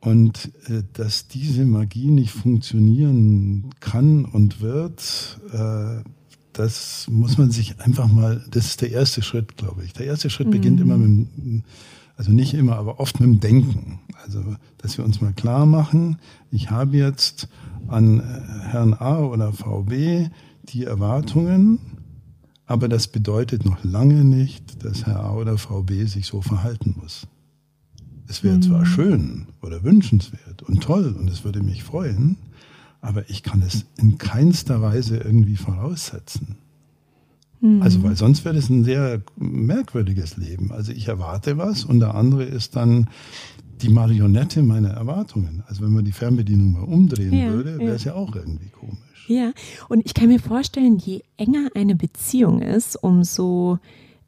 Und 0.00 0.50
äh, 0.68 0.82
dass 0.94 1.28
diese 1.28 1.66
Magie 1.66 2.10
nicht 2.10 2.30
funktionieren 2.30 3.66
kann 3.80 4.24
und 4.24 4.60
wird, 4.60 5.38
äh, 5.52 6.02
das 6.52 7.06
muss 7.10 7.36
man 7.36 7.50
sich 7.50 7.80
einfach 7.80 8.08
mal, 8.08 8.42
das 8.50 8.66
ist 8.66 8.80
der 8.80 8.92
erste 8.92 9.22
Schritt, 9.22 9.56
glaube 9.56 9.84
ich. 9.84 9.92
Der 9.92 10.06
erste 10.06 10.30
Schritt 10.30 10.46
mhm. 10.48 10.52
beginnt 10.52 10.80
immer 10.80 10.96
mit, 10.96 11.28
also 12.16 12.32
nicht 12.32 12.54
immer, 12.54 12.76
aber 12.76 13.00
oft 13.00 13.20
mit 13.20 13.28
dem 13.28 13.40
Denken. 13.40 14.00
Also, 14.24 14.42
dass 14.78 14.98
wir 14.98 15.04
uns 15.04 15.20
mal 15.20 15.32
klar 15.32 15.66
machen, 15.66 16.18
ich 16.50 16.70
habe 16.70 16.96
jetzt 16.96 17.48
an 17.88 18.20
äh, 18.20 18.68
Herrn 18.68 18.94
A 18.94 19.18
oder 19.18 19.52
VB 19.52 20.30
die 20.62 20.84
Erwartungen, 20.84 21.78
aber 22.66 22.88
das 22.88 23.08
bedeutet 23.08 23.64
noch 23.64 23.82
lange 23.82 24.24
nicht, 24.24 24.84
dass 24.84 25.06
Herr 25.06 25.20
A 25.20 25.34
oder 25.34 25.58
VB 25.58 26.06
sich 26.06 26.26
so 26.26 26.40
verhalten 26.40 26.94
muss. 27.00 27.26
Es 28.28 28.44
wäre 28.44 28.56
mhm. 28.56 28.62
zwar 28.62 28.86
schön 28.86 29.48
oder 29.60 29.82
wünschenswert 29.82 30.62
und 30.62 30.82
toll 30.82 31.16
und 31.18 31.28
es 31.28 31.44
würde 31.44 31.62
mich 31.62 31.82
freuen, 31.82 32.36
aber 33.00 33.28
ich 33.28 33.42
kann 33.42 33.62
es 33.62 33.86
in 33.96 34.18
keinster 34.18 34.82
Weise 34.82 35.16
irgendwie 35.16 35.56
voraussetzen. 35.56 36.58
Mhm. 37.60 37.82
Also, 37.82 38.02
weil 38.02 38.16
sonst 38.16 38.44
wäre 38.44 38.56
es 38.56 38.68
ein 38.68 38.84
sehr 38.84 39.22
merkwürdiges 39.36 40.36
Leben. 40.36 40.72
Also 40.72 40.92
ich 40.92 41.08
erwarte 41.08 41.58
was 41.58 41.84
und 41.84 42.00
der 42.00 42.14
andere 42.14 42.44
ist 42.44 42.76
dann 42.76 43.08
die 43.82 43.88
Marionette 43.88 44.62
meiner 44.62 44.90
Erwartungen. 44.90 45.62
Also 45.66 45.82
wenn 45.82 45.92
man 45.92 46.04
die 46.04 46.12
Fernbedienung 46.12 46.72
mal 46.72 46.84
umdrehen 46.84 47.32
ja, 47.32 47.50
würde, 47.50 47.78
wäre 47.78 47.94
es 47.94 48.04
ja. 48.04 48.12
ja 48.12 48.18
auch 48.18 48.34
irgendwie 48.34 48.68
komisch. 48.68 48.98
Ja, 49.28 49.52
und 49.88 50.04
ich 50.04 50.14
kann 50.14 50.28
mir 50.28 50.40
vorstellen, 50.40 50.98
je 50.98 51.22
enger 51.36 51.68
eine 51.74 51.94
Beziehung 51.94 52.62
ist, 52.62 52.96
umso 52.96 53.78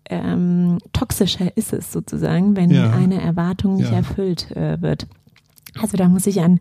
ähm, 0.09 0.79
toxischer 0.93 1.57
ist 1.57 1.73
es 1.73 1.93
sozusagen, 1.93 2.57
wenn 2.57 2.71
ja. 2.71 2.93
eine 2.93 3.21
Erwartung 3.21 3.77
nicht 3.77 3.91
erfüllt 3.91 4.51
äh, 4.53 4.81
wird. 4.81 5.07
Also 5.81 5.97
da 5.97 6.09
muss 6.09 6.27
ich 6.27 6.41
an 6.41 6.61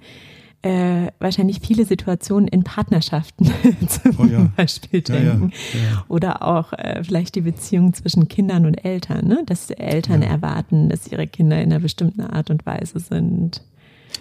äh, 0.64 1.08
wahrscheinlich 1.20 1.60
viele 1.62 1.86
Situationen 1.86 2.48
in 2.48 2.64
Partnerschaften 2.64 3.46
zum 3.88 4.20
oh 4.20 4.26
ja. 4.26 4.52
Beispiel 4.56 5.02
denken. 5.02 5.52
Ja, 5.74 5.80
ja, 5.80 6.06
Oder 6.08 6.44
auch 6.44 6.74
äh, 6.74 7.04
vielleicht 7.04 7.36
die 7.36 7.42
Beziehung 7.42 7.94
zwischen 7.94 8.28
Kindern 8.28 8.66
und 8.66 8.86
Eltern, 8.86 9.28
ne? 9.28 9.44
dass 9.46 9.72
Eltern 9.72 10.22
erwarten, 10.22 10.90
dass 10.90 11.08
ihre 11.08 11.28
Kinder 11.28 11.62
in 11.62 11.72
einer 11.72 11.80
bestimmten 11.80 12.22
Art 12.22 12.50
und 12.52 12.66
Weise 12.66 13.00
sind. 13.00 13.64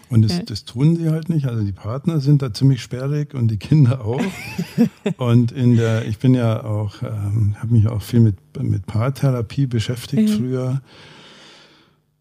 Und 0.08 0.22
das, 0.22 0.44
das 0.44 0.64
tun 0.64 0.96
sie 0.96 1.10
halt 1.10 1.28
nicht. 1.28 1.46
Also 1.46 1.62
die 1.62 1.72
Partner 1.72 2.20
sind 2.20 2.42
da 2.42 2.52
ziemlich 2.52 2.82
sperrig 2.82 3.34
und 3.34 3.48
die 3.48 3.58
Kinder 3.58 4.04
auch. 4.04 4.22
und 5.18 5.52
in 5.52 5.76
der, 5.76 6.06
ich 6.06 6.18
bin 6.18 6.34
ja 6.34 6.64
auch, 6.64 7.02
ähm, 7.02 7.54
habe 7.58 7.72
mich 7.72 7.86
auch 7.86 8.02
viel 8.02 8.20
mit, 8.20 8.36
mit 8.60 8.86
Paartherapie 8.86 9.66
beschäftigt 9.66 10.30
früher. 10.30 10.80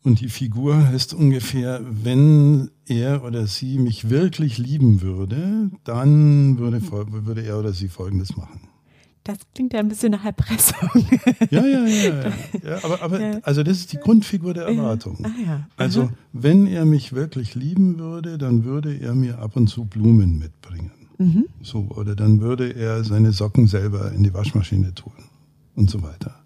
Und 0.03 0.21
die 0.21 0.29
Figur 0.29 0.89
ist 0.93 1.13
ungefähr, 1.13 1.81
wenn 1.83 2.69
er 2.89 3.23
oder 3.23 3.47
sie 3.47 3.77
mich 3.77 4.09
wirklich 4.09 4.57
lieben 4.57 5.01
würde, 5.01 5.71
dann 5.83 6.57
würde, 6.57 6.81
würde 6.91 7.41
er 7.41 7.59
oder 7.59 7.73
sie 7.73 7.87
Folgendes 7.87 8.35
machen. 8.35 8.61
Das 9.23 9.37
klingt 9.53 9.73
ja 9.73 9.79
ein 9.79 9.89
bisschen 9.89 10.11
nach 10.11 10.25
Erpressung. 10.25 10.89
Ja, 11.51 11.65
ja, 11.65 11.85
ja. 11.85 12.23
ja. 12.23 12.33
ja 12.63 12.83
aber 12.83 13.01
aber 13.01 13.21
ja. 13.21 13.39
also 13.43 13.63
das 13.63 13.77
ist 13.77 13.93
die 13.93 13.97
Grundfigur 13.97 14.53
der 14.53 14.65
Erwartung. 14.65 15.23
Ah. 15.23 15.67
Also 15.77 16.09
wenn 16.33 16.65
er 16.65 16.85
mich 16.85 17.13
wirklich 17.13 17.53
lieben 17.53 17.99
würde, 17.99 18.37
dann 18.37 18.63
würde 18.63 18.97
er 18.97 19.13
mir 19.13 19.39
ab 19.39 19.55
und 19.55 19.67
zu 19.67 19.85
Blumen 19.85 20.39
mitbringen. 20.39 20.91
Mhm. 21.19 21.45
So, 21.61 21.89
oder 21.89 22.15
dann 22.15 22.39
würde 22.39 22.71
er 22.71 23.03
seine 23.03 23.33
Socken 23.33 23.67
selber 23.67 24.11
in 24.13 24.23
die 24.23 24.33
Waschmaschine 24.33 24.95
tun 24.95 25.13
und 25.75 25.89
so 25.89 26.01
weiter. 26.01 26.39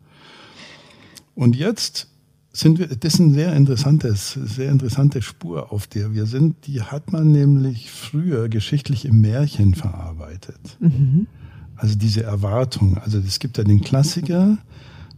Und 1.36 1.56
jetzt 1.56 2.10
sind 2.56 2.78
wir, 2.78 2.88
das 2.88 3.16
ist 3.16 3.20
ein 3.20 3.34
sehr 3.34 3.54
interessantes, 3.56 4.34
sehr 4.34 4.72
interessante 4.72 5.24
Spur, 5.24 5.72
auf 5.74 5.88
der 5.88 6.14
wir 6.14 6.28
sind. 6.28 6.68
Die 6.68 6.82
hat 6.84 7.12
man 7.12 7.32
nämlich 7.32 7.90
früher 7.92 8.48
geschichtlich 8.48 9.06
im 9.06 9.22
Märchen 9.22 9.74
verarbeitet. 9.74 10.78
Mhm. 10.80 11.28
Also 11.76 11.96
diese 11.96 12.22
Erwartung. 12.24 13.00
Also 13.00 13.18
es 13.18 13.40
gibt 13.40 13.58
ja 13.58 13.64
den 13.64 13.82
Klassiker, 13.82 14.60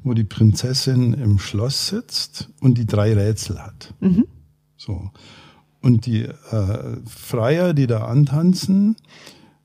wo 0.04 0.14
die 0.14 0.24
Prinzessin 0.24 1.14
im 1.14 1.38
Schloss 1.38 1.88
sitzt 1.88 2.50
und 2.62 2.78
die 2.78 2.86
drei 2.86 3.14
Rätsel 3.14 3.62
hat. 3.62 3.94
Mhm. 4.00 4.26
So. 4.78 5.12
Und 5.82 6.06
die 6.06 6.24
äh, 6.24 6.98
Freier, 7.06 7.74
die 7.74 7.88
da 7.88 8.06
antanzen, 8.06 8.96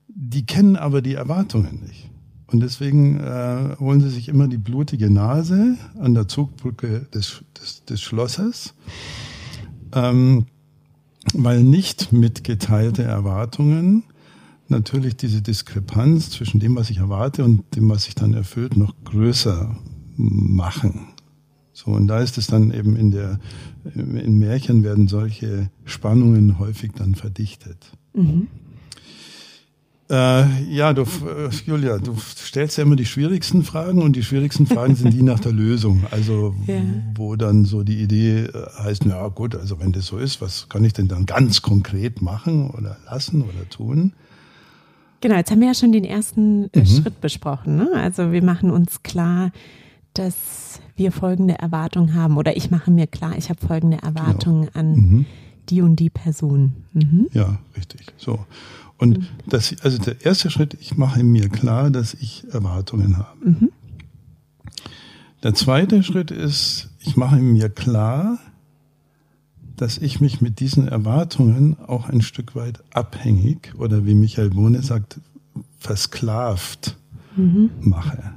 die 0.08 0.44
kennen 0.44 0.76
aber 0.76 1.02
die 1.02 1.14
Erwartungen 1.14 1.84
nicht. 1.86 2.09
Und 2.52 2.60
deswegen 2.60 3.20
äh, 3.20 3.76
holen 3.78 4.00
sie 4.00 4.10
sich 4.10 4.28
immer 4.28 4.48
die 4.48 4.58
blutige 4.58 5.10
Nase 5.10 5.76
an 5.98 6.14
der 6.14 6.26
Zugbrücke 6.26 7.06
des, 7.14 7.44
des, 7.60 7.84
des 7.84 8.00
Schlosses, 8.00 8.74
ähm, 9.94 10.46
weil 11.32 11.62
nicht 11.62 12.12
mitgeteilte 12.12 13.02
Erwartungen 13.02 14.04
natürlich 14.68 15.16
diese 15.16 15.42
Diskrepanz 15.42 16.30
zwischen 16.30 16.60
dem, 16.60 16.76
was 16.76 16.90
ich 16.90 16.98
erwarte 16.98 17.44
und 17.44 17.62
dem, 17.76 17.88
was 17.88 18.04
sich 18.04 18.14
dann 18.14 18.34
erfüllt, 18.34 18.76
noch 18.76 18.94
größer 19.04 19.76
machen. 20.16 21.08
So, 21.72 21.92
und 21.92 22.08
da 22.08 22.20
ist 22.20 22.36
es 22.36 22.46
dann 22.46 22.72
eben 22.72 22.96
in 22.96 23.10
der, 23.10 23.38
in 23.94 24.38
Märchen 24.38 24.82
werden 24.82 25.08
solche 25.08 25.70
Spannungen 25.84 26.58
häufig 26.58 26.92
dann 26.92 27.14
verdichtet. 27.14 27.92
Mhm. 28.14 28.48
Äh, 30.10 30.64
ja, 30.64 30.92
du, 30.92 31.02
äh, 31.02 31.50
Julia, 31.66 31.98
du 31.98 32.16
stellst 32.18 32.76
ja 32.76 32.82
immer 32.82 32.96
die 32.96 33.06
schwierigsten 33.06 33.62
Fragen 33.62 34.02
und 34.02 34.16
die 34.16 34.24
schwierigsten 34.24 34.66
Fragen 34.66 34.96
sind 34.96 35.14
die 35.14 35.22
nach 35.22 35.38
der 35.38 35.52
Lösung. 35.52 36.04
Also, 36.10 36.54
ja. 36.66 36.80
wo 37.14 37.36
dann 37.36 37.64
so 37.64 37.84
die 37.84 38.02
Idee 38.02 38.46
äh, 38.46 38.66
heißt, 38.82 39.06
na 39.06 39.28
gut, 39.28 39.54
also 39.54 39.78
wenn 39.78 39.92
das 39.92 40.06
so 40.06 40.18
ist, 40.18 40.40
was 40.40 40.68
kann 40.68 40.84
ich 40.84 40.94
denn 40.94 41.06
dann 41.06 41.26
ganz 41.26 41.62
konkret 41.62 42.22
machen 42.22 42.70
oder 42.70 42.96
lassen 43.06 43.42
oder 43.42 43.68
tun? 43.70 44.12
Genau, 45.20 45.36
jetzt 45.36 45.52
haben 45.52 45.60
wir 45.60 45.68
ja 45.68 45.74
schon 45.74 45.92
den 45.92 46.04
ersten 46.04 46.70
äh, 46.72 46.80
mhm. 46.80 46.86
Schritt 46.86 47.20
besprochen. 47.20 47.76
Ne? 47.76 47.90
Also 47.94 48.32
wir 48.32 48.42
machen 48.42 48.72
uns 48.72 49.04
klar, 49.04 49.52
dass 50.14 50.80
wir 50.96 51.12
folgende 51.12 51.56
Erwartungen 51.58 52.14
haben 52.14 52.36
oder 52.36 52.56
ich 52.56 52.72
mache 52.72 52.90
mir 52.90 53.06
klar, 53.06 53.34
ich 53.38 53.48
habe 53.48 53.64
folgende 53.64 53.98
Erwartungen 53.98 54.62
genau. 54.62 54.78
an 54.78 54.92
mhm. 54.92 55.26
Die 55.68 55.82
und 55.82 55.96
die 55.96 56.10
Person. 56.10 56.84
Mhm. 56.92 57.28
Ja, 57.32 57.58
richtig. 57.76 58.12
So. 58.16 58.46
Und 58.98 59.18
mhm. 59.18 59.26
das, 59.46 59.74
also 59.82 59.98
der 59.98 60.24
erste 60.24 60.50
Schritt, 60.50 60.76
ich 60.80 60.96
mache 60.96 61.22
mir 61.22 61.48
klar, 61.48 61.90
dass 61.90 62.14
ich 62.14 62.44
Erwartungen 62.50 63.18
habe. 63.18 63.50
Mhm. 63.50 63.70
Der 65.42 65.54
zweite 65.54 66.02
Schritt 66.02 66.30
ist, 66.30 66.90
ich 67.00 67.16
mache 67.16 67.36
mir 67.36 67.70
klar, 67.70 68.38
dass 69.76 69.96
ich 69.96 70.20
mich 70.20 70.42
mit 70.42 70.60
diesen 70.60 70.86
Erwartungen 70.86 71.78
auch 71.78 72.10
ein 72.10 72.20
Stück 72.20 72.54
weit 72.54 72.82
abhängig 72.92 73.74
oder 73.78 74.04
wie 74.04 74.14
Michael 74.14 74.50
Bohne 74.50 74.82
sagt, 74.82 75.20
versklavt 75.78 76.98
mhm. 77.36 77.70
mache. 77.80 78.34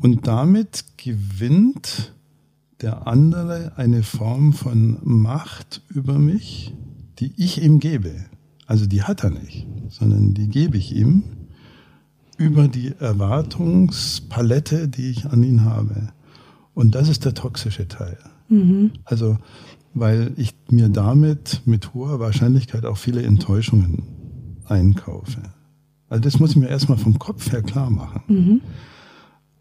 Und 0.00 0.26
damit 0.26 0.84
gewinnt 0.96 2.12
der 2.84 3.06
andere 3.06 3.72
eine 3.76 4.02
Form 4.02 4.52
von 4.52 4.98
Macht 5.04 5.80
über 5.88 6.18
mich, 6.18 6.74
die 7.18 7.32
ich 7.38 7.62
ihm 7.62 7.80
gebe, 7.80 8.12
also 8.66 8.84
die 8.84 9.02
hat 9.02 9.24
er 9.24 9.30
nicht, 9.30 9.66
sondern 9.88 10.34
die 10.34 10.48
gebe 10.48 10.76
ich 10.76 10.94
ihm 10.94 11.22
über 12.36 12.68
die 12.68 12.92
Erwartungspalette, 12.98 14.88
die 14.88 15.08
ich 15.08 15.24
an 15.24 15.42
ihn 15.42 15.64
habe. 15.64 16.12
Und 16.74 16.94
das 16.94 17.08
ist 17.08 17.24
der 17.24 17.32
toxische 17.32 17.88
Teil. 17.88 18.18
Mhm. 18.50 18.90
Also, 19.04 19.38
weil 19.94 20.32
ich 20.36 20.54
mir 20.68 20.90
damit 20.90 21.62
mit 21.64 21.94
hoher 21.94 22.20
Wahrscheinlichkeit 22.20 22.84
auch 22.84 22.98
viele 22.98 23.22
Enttäuschungen 23.22 24.02
einkaufe. 24.66 25.40
Also 26.10 26.22
das 26.22 26.38
muss 26.38 26.50
ich 26.50 26.56
mir 26.56 26.68
erstmal 26.68 26.98
vom 26.98 27.18
Kopf 27.18 27.50
her 27.50 27.62
klar 27.62 27.88
machen. 27.88 28.22
Mhm. 28.28 28.60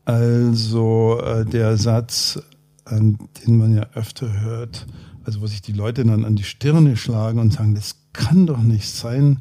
Also 0.04 1.22
äh, 1.24 1.46
der 1.46 1.78
Satz, 1.78 2.42
den 2.90 3.58
man 3.58 3.74
ja 3.74 3.88
öfter 3.94 4.42
hört, 4.42 4.86
also 5.24 5.42
wo 5.42 5.48
sich 5.48 5.62
die 5.62 5.72
Leute 5.72 6.04
dann 6.04 6.26
an 6.26 6.36
die 6.36 6.44
Stirne 6.44 6.98
schlagen 6.98 7.40
und 7.40 7.54
sagen, 7.54 7.76
das 7.76 7.96
kann 8.14 8.46
doch 8.46 8.62
nicht 8.62 8.90
sein, 8.90 9.40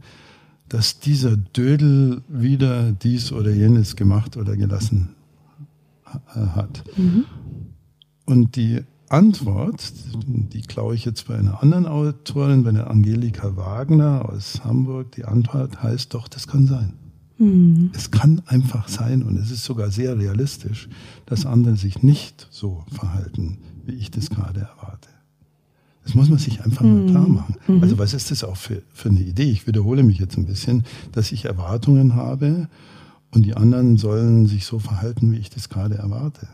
dass 0.68 1.00
dieser 1.00 1.36
Dödel 1.36 2.22
wieder 2.28 2.92
dies 2.92 3.32
oder 3.32 3.50
jenes 3.50 3.96
gemacht 3.96 4.36
oder 4.36 4.56
gelassen 4.56 5.14
äh, 6.06 6.38
hat. 6.38 6.84
Mhm. 6.96 7.24
Und 8.24 8.56
die 8.56 8.82
Antwort, 9.08 9.92
die 10.24 10.62
klaue 10.62 10.94
ich 10.94 11.04
jetzt 11.04 11.28
bei 11.28 11.36
einer 11.36 11.62
anderen 11.62 11.86
Autorin, 11.86 12.64
bei 12.64 12.72
der 12.72 12.90
Angelika 12.90 13.56
Wagner 13.56 14.26
aus 14.26 14.64
Hamburg, 14.64 15.12
die 15.12 15.26
Antwort 15.26 15.82
heißt 15.82 16.14
doch, 16.14 16.28
das 16.28 16.46
kann 16.46 16.66
sein. 16.66 16.94
Mhm. 17.42 17.90
Es 17.92 18.10
kann 18.12 18.40
einfach 18.46 18.88
sein 18.88 19.22
und 19.22 19.36
es 19.36 19.50
ist 19.50 19.64
sogar 19.64 19.90
sehr 19.90 20.16
realistisch, 20.16 20.88
dass 21.26 21.44
andere 21.44 21.76
sich 21.76 22.02
nicht 22.02 22.46
so 22.50 22.84
verhalten, 22.92 23.58
wie 23.84 23.94
ich 23.94 24.10
das 24.12 24.30
gerade 24.30 24.60
erwarte. 24.60 25.08
Das 26.04 26.14
muss 26.14 26.28
man 26.28 26.38
sich 26.38 26.64
einfach 26.64 26.82
mal 26.82 27.06
klar 27.06 27.26
mhm. 27.26 27.34
machen. 27.34 27.56
Mhm. 27.66 27.82
Also 27.82 27.98
was 27.98 28.14
ist 28.14 28.30
das 28.30 28.44
auch 28.44 28.56
für, 28.56 28.82
für 28.92 29.08
eine 29.08 29.20
Idee? 29.20 29.50
Ich 29.50 29.66
wiederhole 29.66 30.04
mich 30.04 30.18
jetzt 30.18 30.36
ein 30.36 30.46
bisschen, 30.46 30.84
dass 31.10 31.32
ich 31.32 31.44
Erwartungen 31.44 32.14
habe 32.14 32.68
und 33.32 33.44
die 33.44 33.54
anderen 33.54 33.96
sollen 33.96 34.46
sich 34.46 34.64
so 34.64 34.78
verhalten, 34.78 35.32
wie 35.32 35.38
ich 35.38 35.50
das 35.50 35.68
gerade 35.68 35.96
erwarte. 35.96 36.46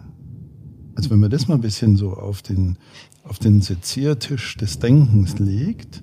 Also 0.94 1.10
wenn 1.10 1.20
man 1.20 1.30
das 1.30 1.48
mal 1.48 1.54
ein 1.54 1.60
bisschen 1.60 1.96
so 1.96 2.14
auf 2.14 2.40
den, 2.40 2.78
auf 3.24 3.38
den 3.38 3.60
Seziertisch 3.60 4.56
des 4.56 4.78
Denkens 4.78 5.38
legt, 5.38 6.02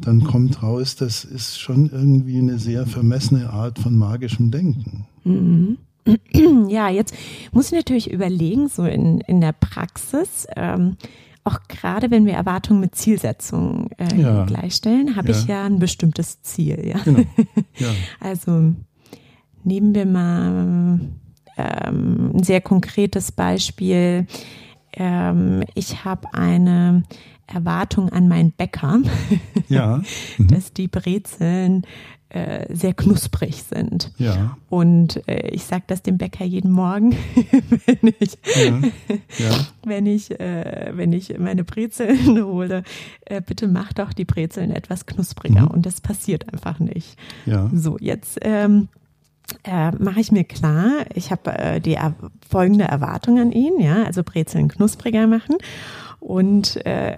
dann 0.00 0.24
kommt 0.24 0.62
raus, 0.62 0.96
das 0.96 1.24
ist 1.24 1.60
schon 1.60 1.90
irgendwie 1.90 2.38
eine 2.38 2.58
sehr 2.58 2.86
vermessene 2.86 3.50
Art 3.50 3.78
von 3.78 3.96
magischem 3.96 4.50
Denken. 4.50 5.06
Mhm. 5.24 5.78
Ja, 6.68 6.88
jetzt 6.88 7.14
muss 7.52 7.66
ich 7.66 7.72
natürlich 7.72 8.10
überlegen, 8.10 8.68
so 8.68 8.84
in, 8.84 9.20
in 9.20 9.40
der 9.40 9.52
Praxis, 9.52 10.46
ähm, 10.56 10.96
auch 11.44 11.58
gerade 11.68 12.10
wenn 12.10 12.26
wir 12.26 12.34
Erwartungen 12.34 12.80
mit 12.80 12.94
Zielsetzungen 12.94 13.90
äh, 13.98 14.16
ja. 14.16 14.44
gleichstellen, 14.44 15.16
habe 15.16 15.32
ja. 15.32 15.38
ich 15.38 15.46
ja 15.46 15.64
ein 15.64 15.78
bestimmtes 15.78 16.42
Ziel. 16.42 16.82
Ja? 16.86 16.98
Genau. 17.04 17.20
Ja. 17.78 17.88
also 18.20 18.74
nehmen 19.64 19.94
wir 19.94 20.06
mal 20.06 21.00
ähm, 21.56 22.30
ein 22.34 22.42
sehr 22.42 22.60
konkretes 22.60 23.32
Beispiel. 23.32 24.26
Ähm, 24.92 25.62
ich 25.74 26.04
habe 26.04 26.34
eine 26.34 27.04
Erwartung 27.50 28.08
an 28.10 28.28
meinen 28.28 28.52
Bäcker, 28.52 29.00
ja. 29.68 30.00
Mhm. 30.38 30.48
dass 30.48 30.72
die 30.72 30.88
Brezeln 30.88 31.82
äh, 32.30 32.72
sehr 32.72 32.94
knusprig 32.94 33.64
sind. 33.64 34.12
Ja. 34.16 34.56
Und 34.68 35.26
äh, 35.28 35.48
ich 35.48 35.64
sage 35.64 35.82
das 35.88 36.02
dem 36.02 36.16
Bäcker 36.16 36.44
jeden 36.44 36.70
Morgen, 36.70 37.10
wenn 37.86 38.14
ich, 38.20 38.38
ja. 38.54 38.80
Ja. 39.38 39.66
wenn 39.84 40.06
ich, 40.06 40.38
äh, 40.38 40.92
wenn 40.94 41.12
ich 41.12 41.36
meine 41.38 41.64
Brezeln 41.64 42.42
hole, 42.44 42.84
äh, 43.26 43.40
bitte 43.40 43.66
mach 43.66 43.92
doch 43.92 44.12
die 44.12 44.24
Brezeln 44.24 44.70
etwas 44.70 45.06
knuspriger. 45.06 45.62
Mhm. 45.62 45.68
Und 45.68 45.86
das 45.86 46.00
passiert 46.00 46.52
einfach 46.52 46.78
nicht. 46.78 47.18
Ja. 47.46 47.68
So, 47.74 47.96
jetzt 47.98 48.38
ähm, 48.42 48.88
äh, 49.64 49.90
mache 49.92 50.20
ich 50.20 50.30
mir 50.30 50.44
klar, 50.44 51.04
ich 51.14 51.32
habe 51.32 51.50
äh, 51.58 51.80
die 51.80 51.94
er 51.94 52.14
folgende 52.48 52.84
Erwartung 52.84 53.40
an 53.40 53.50
ihn, 53.50 53.80
ja, 53.80 54.04
also 54.04 54.22
Brezeln 54.22 54.68
knuspriger 54.68 55.26
machen. 55.26 55.56
Und 56.20 56.84
äh, 56.86 57.16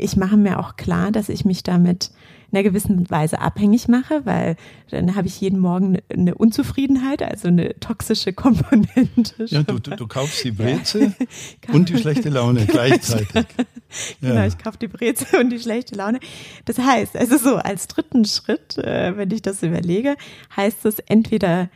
ich 0.00 0.16
mache 0.16 0.36
mir 0.36 0.58
auch 0.58 0.76
klar, 0.76 1.12
dass 1.12 1.28
ich 1.28 1.44
mich 1.44 1.62
damit 1.62 2.10
in 2.50 2.58
einer 2.58 2.64
gewissen 2.64 3.08
Weise 3.08 3.40
abhängig 3.40 3.86
mache, 3.86 4.22
weil 4.24 4.56
dann 4.90 5.14
habe 5.14 5.28
ich 5.28 5.40
jeden 5.40 5.60
Morgen 5.60 5.98
eine 6.12 6.34
Unzufriedenheit, 6.34 7.22
also 7.22 7.48
eine 7.48 7.78
toxische 7.78 8.32
Komponente. 8.32 9.44
Ja, 9.46 9.62
du, 9.62 9.78
du, 9.78 9.92
du 9.92 10.06
kaufst 10.08 10.42
die 10.42 10.50
Brezel 10.50 11.14
ja. 11.18 11.72
und 11.74 11.88
die 11.88 11.98
schlechte 11.98 12.28
Laune 12.28 12.60
genau, 12.66 12.72
gleichzeitig. 12.72 13.28
genau, 14.20 14.34
ja. 14.34 14.46
ich 14.46 14.58
kaufe 14.58 14.78
die 14.78 14.88
Brezel 14.88 15.40
und 15.40 15.50
die 15.50 15.60
schlechte 15.60 15.94
Laune. 15.94 16.18
Das 16.64 16.78
heißt, 16.78 17.16
also 17.16 17.36
so 17.36 17.56
als 17.56 17.86
dritten 17.86 18.24
Schritt, 18.24 18.78
äh, 18.78 19.16
wenn 19.16 19.30
ich 19.30 19.42
das 19.42 19.62
überlege, 19.62 20.16
heißt 20.56 20.84
es 20.86 20.98
entweder 20.98 21.68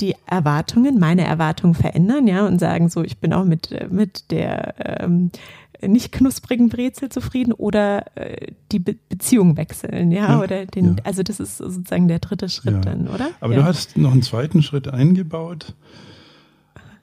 die 0.00 0.14
Erwartungen, 0.26 0.98
meine 0.98 1.24
Erwartungen 1.24 1.74
verändern, 1.74 2.26
ja, 2.26 2.46
und 2.46 2.58
sagen 2.58 2.88
so, 2.88 3.02
ich 3.02 3.18
bin 3.18 3.32
auch 3.32 3.44
mit, 3.44 3.90
mit 3.90 4.30
der 4.30 5.00
ähm, 5.00 5.30
nicht 5.82 6.12
knusprigen 6.12 6.68
Brezel 6.68 7.08
zufrieden 7.08 7.52
oder 7.52 8.16
äh, 8.16 8.52
die 8.72 8.78
Be 8.78 8.96
Beziehung 9.08 9.56
wechseln, 9.56 10.10
ja, 10.10 10.28
ja 10.28 10.40
oder 10.42 10.66
den, 10.66 10.96
ja. 10.96 11.04
also 11.04 11.22
das 11.22 11.40
ist 11.40 11.58
sozusagen 11.58 12.08
der 12.08 12.18
dritte 12.18 12.48
Schritt 12.48 12.74
ja. 12.74 12.80
dann, 12.80 13.08
oder? 13.08 13.30
Aber 13.40 13.54
du 13.54 13.64
hast 13.64 13.96
noch 13.96 14.12
einen 14.12 14.22
zweiten 14.22 14.62
Schritt 14.62 14.88
eingebaut, 14.88 15.74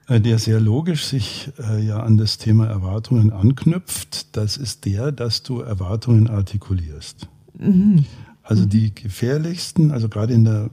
äh, 0.07 0.19
der 0.19 0.37
sehr 0.37 0.59
logisch 0.59 1.05
sich 1.05 1.51
äh, 1.59 1.83
ja 1.83 2.01
an 2.01 2.17
das 2.17 2.37
Thema 2.37 2.67
Erwartungen 2.67 3.31
anknüpft. 3.31 4.35
Das 4.35 4.57
ist 4.57 4.85
der, 4.85 5.11
dass 5.11 5.43
du 5.43 5.61
Erwartungen 5.61 6.29
artikulierst. 6.29 7.27
Mhm. 7.57 8.05
Also 8.43 8.63
mhm. 8.63 8.69
die 8.69 8.93
gefährlichsten, 8.93 9.91
also 9.91 10.09
gerade 10.09 10.33
in 10.33 10.43
der 10.43 10.69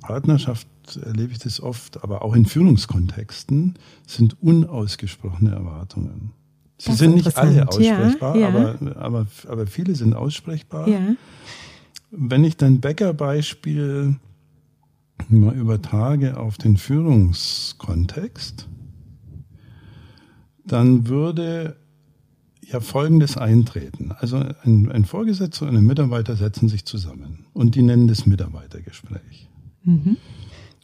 Partnerschaft 0.00 0.68
erlebe 0.96 1.32
ich 1.32 1.38
das 1.38 1.60
oft, 1.60 2.02
aber 2.02 2.22
auch 2.22 2.34
in 2.34 2.46
Führungskontexten 2.46 3.74
sind 4.06 4.40
unausgesprochene 4.42 5.50
Erwartungen. 5.50 6.32
Sie 6.78 6.92
sind 6.92 7.16
nicht 7.16 7.36
alle 7.36 7.66
aussprechbar, 7.68 8.36
ja, 8.36 8.48
ja. 8.48 8.48
Aber, 8.48 8.96
aber, 8.96 9.26
aber 9.48 9.66
viele 9.66 9.96
sind 9.96 10.14
aussprechbar. 10.14 10.88
Ja. 10.88 11.00
Wenn 12.10 12.44
ich 12.44 12.56
dein 12.56 12.80
Bäckerbeispiel 12.80 14.16
mal 15.28 15.54
übertrage 15.54 16.38
auf 16.38 16.56
den 16.56 16.76
Führungskontext, 16.76 18.68
dann 20.64 21.08
würde 21.08 21.76
ja 22.62 22.80
Folgendes 22.80 23.36
eintreten. 23.36 24.12
Also 24.18 24.36
ein, 24.62 24.90
ein 24.92 25.04
Vorgesetzter 25.04 25.68
und 25.68 25.76
ein 25.76 25.84
Mitarbeiter 25.84 26.36
setzen 26.36 26.68
sich 26.68 26.84
zusammen 26.84 27.46
und 27.54 27.74
die 27.74 27.82
nennen 27.82 28.08
das 28.08 28.26
Mitarbeitergespräch. 28.26 29.48
Mhm. 29.84 30.16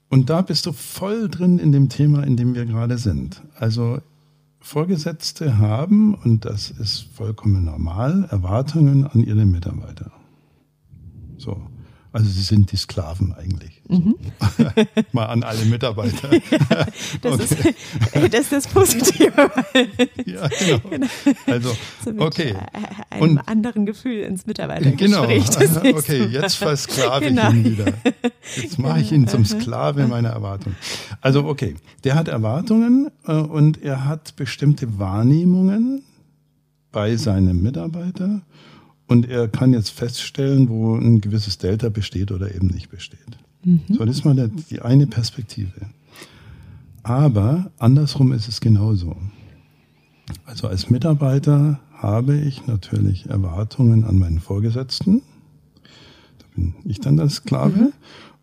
Und 0.09 0.31
da 0.31 0.43
bist 0.43 0.67
du 0.67 0.73
voll 0.73 1.29
drin 1.29 1.59
in 1.59 1.73
dem 1.73 1.89
Thema, 1.89 2.25
in 2.25 2.37
dem 2.37 2.55
wir 2.55 2.67
gerade 2.67 2.99
sind. 2.99 3.43
Also 3.57 3.99
Vorgesetzte 4.65 5.59
haben, 5.59 6.15
und 6.15 6.47
das 6.47 6.71
ist 6.71 7.03
vollkommen 7.15 7.67
normal, 7.67 8.27
Erwartungen 8.31 9.07
an 9.07 9.23
ihre 9.23 9.45
Mitarbeiter. 9.45 10.11
So. 11.37 11.61
Also 12.15 12.31
sie 12.31 12.43
sind 12.43 12.71
die 12.71 12.77
Sklaven 12.77 13.35
eigentlich. 13.35 13.83
Mhm. 13.89 14.15
Mal 15.13 15.27
an 15.27 15.43
alle 15.43 15.65
Mitarbeiter. 15.65 16.31
das, 17.23 17.33
okay. 17.33 17.75
ist, 17.75 18.33
das 18.33 18.41
ist 18.41 18.53
das 18.53 18.69
Positive. 18.69 19.33
ja, 20.25 20.47
genau. 20.47 20.79
genau. 20.91 21.07
Also, 21.49 21.77
so 22.05 22.13
okay. 22.19 22.55
Einem 23.11 23.23
Und, 23.23 23.39
anderen 23.49 23.85
Gefühl 23.85 24.23
ins 24.23 24.47
Mitarbeitergespräch. 24.47 25.51
Genau. 25.59 25.99
okay, 25.99 26.25
jetzt 26.27 26.55
versklave 26.55 27.27
genau. 27.27 27.49
ich 27.49 27.55
ihn 27.57 27.65
wieder. 27.65 27.93
Jetzt 28.63 28.79
mache 28.79 29.01
ich 29.01 29.11
ihn 29.11 29.27
zum 29.27 29.45
Sklave 29.45 30.07
meiner 30.07 30.29
Erwartungen. 30.29 30.77
Also, 31.21 31.45
okay. 31.47 31.75
Der 32.05 32.15
hat 32.15 32.29
Erwartungen 32.29 33.11
äh, 33.27 33.33
und 33.33 33.83
er 33.83 34.05
hat 34.05 34.37
bestimmte 34.37 35.01
Wahrnehmungen 35.01 36.05
bei 36.93 37.17
seinem 37.17 37.61
Mitarbeiter 37.61 38.43
und 39.07 39.29
er 39.29 39.49
kann 39.49 39.73
jetzt 39.73 39.91
feststellen, 39.91 40.69
wo 40.69 40.97
ein 40.97 41.21
gewisses 41.21 41.59
Delta 41.59 41.89
besteht 41.89 42.33
oder 42.33 42.55
eben 42.55 42.69
nicht 42.69 42.89
besteht. 42.89 43.39
Mhm. 43.65 43.81
So, 43.89 44.05
das 44.05 44.17
ist 44.17 44.25
mal 44.25 44.51
die 44.71 44.81
eine 44.81 45.07
Perspektive. 45.07 45.89
Aber 47.03 47.71
andersrum 47.79 48.33
ist 48.33 48.49
es 48.49 48.61
genauso. 48.61 49.17
Also 50.47 50.69
als 50.69 50.89
Mitarbeiter 50.89 51.81
habe 51.93 52.37
ich 52.37 52.67
natürlich 52.67 53.27
Erwartungen 53.27 54.05
an 54.05 54.19
meinen 54.19 54.41
Vorgesetzten. 54.41 55.21
Da 56.39 56.47
bin 56.55 56.75
ich 56.85 57.01
dann 57.01 57.17
der 57.19 57.29
Sklave. 57.29 57.79
Mhm. 57.79 57.93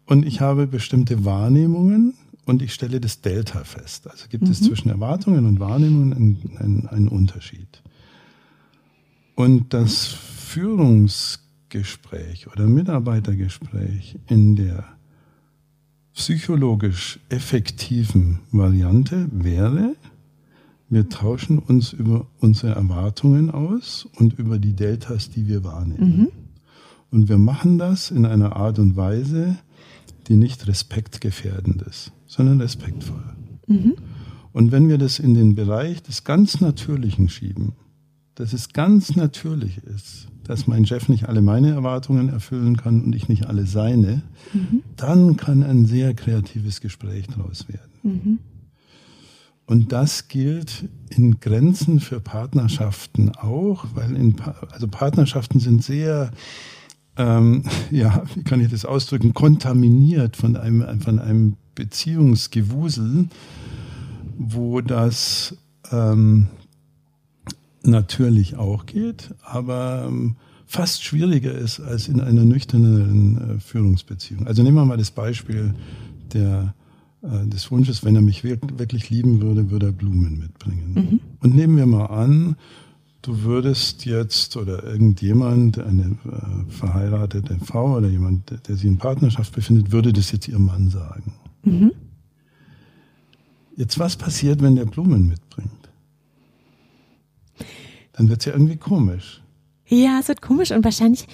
Und 0.05 0.25
ich 0.25 0.41
habe 0.41 0.67
bestimmte 0.67 1.25
Wahrnehmungen 1.25 2.13
und 2.45 2.61
ich 2.61 2.73
stelle 2.73 2.99
das 2.99 3.21
Delta 3.21 3.63
fest. 3.63 4.09
Also 4.09 4.27
gibt 4.29 4.43
mhm. 4.43 4.51
es 4.51 4.61
zwischen 4.61 4.89
Erwartungen 4.89 5.45
und 5.45 5.59
Wahrnehmungen 5.59 6.13
einen, 6.13 6.57
einen, 6.57 6.87
einen 6.87 7.07
Unterschied. 7.07 7.81
Und 9.35 9.73
das 9.73 10.17
Führungsgespräch 10.51 12.47
oder 12.51 12.67
Mitarbeitergespräch 12.67 14.19
in 14.27 14.57
der 14.57 14.83
psychologisch 16.13 17.21
effektiven 17.29 18.39
Variante 18.51 19.29
wäre, 19.31 19.95
wir 20.89 21.07
tauschen 21.07 21.57
uns 21.57 21.93
über 21.93 22.27
unsere 22.41 22.75
Erwartungen 22.75 23.49
aus 23.49 24.09
und 24.17 24.37
über 24.37 24.59
die 24.59 24.73
Deltas, 24.73 25.29
die 25.29 25.47
wir 25.47 25.63
wahrnehmen. 25.63 26.17
Mhm. 26.17 26.27
Und 27.11 27.29
wir 27.29 27.37
machen 27.37 27.77
das 27.77 28.11
in 28.11 28.25
einer 28.25 28.57
Art 28.57 28.77
und 28.77 28.97
Weise, 28.97 29.57
die 30.27 30.35
nicht 30.35 30.67
respektgefährdend 30.67 31.81
ist, 31.83 32.11
sondern 32.27 32.59
respektvoll. 32.59 33.23
Mhm. 33.67 33.93
Und 34.51 34.73
wenn 34.73 34.89
wir 34.89 34.97
das 34.97 35.17
in 35.17 35.33
den 35.33 35.55
Bereich 35.55 36.03
des 36.03 36.25
ganz 36.25 36.59
Natürlichen 36.59 37.29
schieben, 37.29 37.71
dass 38.41 38.53
es 38.53 38.73
ganz 38.73 39.15
natürlich 39.15 39.77
ist, 39.83 40.27
dass 40.45 40.65
mein 40.65 40.87
Chef 40.87 41.09
nicht 41.09 41.29
alle 41.29 41.43
meine 41.43 41.69
Erwartungen 41.69 42.29
erfüllen 42.29 42.75
kann 42.75 43.03
und 43.03 43.15
ich 43.15 43.29
nicht 43.29 43.45
alle 43.45 43.67
seine, 43.67 44.23
mhm. 44.51 44.81
dann 44.95 45.37
kann 45.37 45.61
ein 45.61 45.85
sehr 45.85 46.15
kreatives 46.15 46.81
Gespräch 46.81 47.27
daraus 47.27 47.67
werden. 47.69 47.91
Mhm. 48.01 48.39
Und 49.67 49.91
das 49.91 50.27
gilt 50.27 50.89
in 51.09 51.39
Grenzen 51.39 51.99
für 51.99 52.19
Partnerschaften 52.19 53.29
auch, 53.35 53.85
weil 53.93 54.15
in, 54.15 54.35
also 54.71 54.87
Partnerschaften 54.87 55.59
sind 55.59 55.83
sehr, 55.83 56.31
ähm, 57.17 57.63
ja, 57.91 58.23
wie 58.33 58.43
kann 58.43 58.59
ich 58.59 58.71
das 58.71 58.85
ausdrücken, 58.85 59.35
kontaminiert 59.35 60.35
von 60.35 60.57
einem, 60.57 60.99
von 60.99 61.19
einem 61.19 61.57
Beziehungsgewusel, 61.75 63.27
wo 64.39 64.81
das 64.81 65.55
ähm, 65.91 66.47
natürlich 67.83 68.57
auch 68.57 68.85
geht, 68.85 69.33
aber 69.43 70.05
ähm, 70.07 70.35
fast 70.65 71.03
schwieriger 71.03 71.53
ist 71.53 71.79
als 71.79 72.07
in 72.07 72.21
einer 72.21 72.45
nüchternen 72.45 73.57
äh, 73.57 73.59
Führungsbeziehung. 73.59 74.47
Also 74.47 74.63
nehmen 74.63 74.77
wir 74.77 74.85
mal 74.85 74.97
das 74.97 75.11
Beispiel 75.11 75.73
der, 76.33 76.73
äh, 77.23 77.47
des 77.47 77.69
Wunsches, 77.71 78.05
wenn 78.05 78.15
er 78.15 78.21
mich 78.21 78.43
wirklich 78.43 79.09
lieben 79.09 79.41
würde, 79.41 79.69
würde 79.69 79.87
er 79.87 79.91
Blumen 79.91 80.39
mitbringen. 80.39 80.93
Mhm. 80.93 81.19
Und 81.39 81.55
nehmen 81.55 81.75
wir 81.75 81.85
mal 81.85 82.05
an, 82.05 82.55
du 83.21 83.43
würdest 83.43 84.05
jetzt 84.05 84.57
oder 84.57 84.83
irgendjemand, 84.83 85.77
eine 85.79 86.17
äh, 86.25 86.71
verheiratete 86.71 87.57
Frau 87.63 87.97
oder 87.97 88.07
jemand, 88.07 88.49
der, 88.49 88.57
der 88.59 88.75
sich 88.75 88.85
in 88.85 88.97
Partnerschaft 88.97 89.53
befindet, 89.53 89.91
würde 89.91 90.13
das 90.13 90.31
jetzt 90.31 90.47
ihrem 90.47 90.65
Mann 90.65 90.89
sagen. 90.89 91.33
Mhm. 91.63 91.91
Jetzt 93.75 93.99
was 93.99 94.15
passiert, 94.15 94.61
wenn 94.61 94.75
der 94.75 94.85
Blumen 94.85 95.27
mitbringt? 95.27 95.71
Dann 98.13 98.29
wird 98.29 98.41
es 98.41 98.45
ja 98.45 98.53
irgendwie 98.53 98.77
komisch. 98.77 99.41
Ja, 99.87 100.19
es 100.19 100.27
wird 100.27 100.41
komisch 100.41 100.71
und 100.71 100.83
wahrscheinlich 100.83 101.27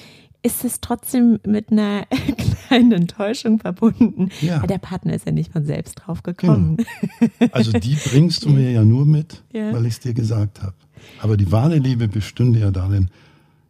ist 0.43 0.63
es 0.63 0.79
trotzdem 0.81 1.39
mit 1.45 1.71
einer 1.71 2.05
kleinen 2.67 2.91
Enttäuschung 2.91 3.59
verbunden. 3.59 4.29
Ja. 4.41 4.65
Der 4.65 4.77
Partner 4.77 5.13
ist 5.13 5.25
ja 5.25 5.31
nicht 5.31 5.51
von 5.51 5.65
selbst 5.65 5.95
drauf 5.95 6.23
gekommen. 6.23 6.77
Genau. 6.77 7.51
Also 7.51 7.71
die 7.71 7.95
bringst 8.09 8.45
du 8.45 8.49
mir 8.49 8.71
ja 8.71 8.83
nur 8.83 9.05
mit, 9.05 9.43
ja. 9.53 9.73
weil 9.73 9.85
ich 9.85 9.93
es 9.93 9.99
dir 9.99 10.13
gesagt 10.13 10.61
habe. 10.61 10.73
Aber 11.21 11.37
die 11.37 11.51
wahre 11.51 11.77
Liebe 11.77 12.07
bestünde 12.07 12.59
ja 12.59 12.71
darin, 12.71 13.09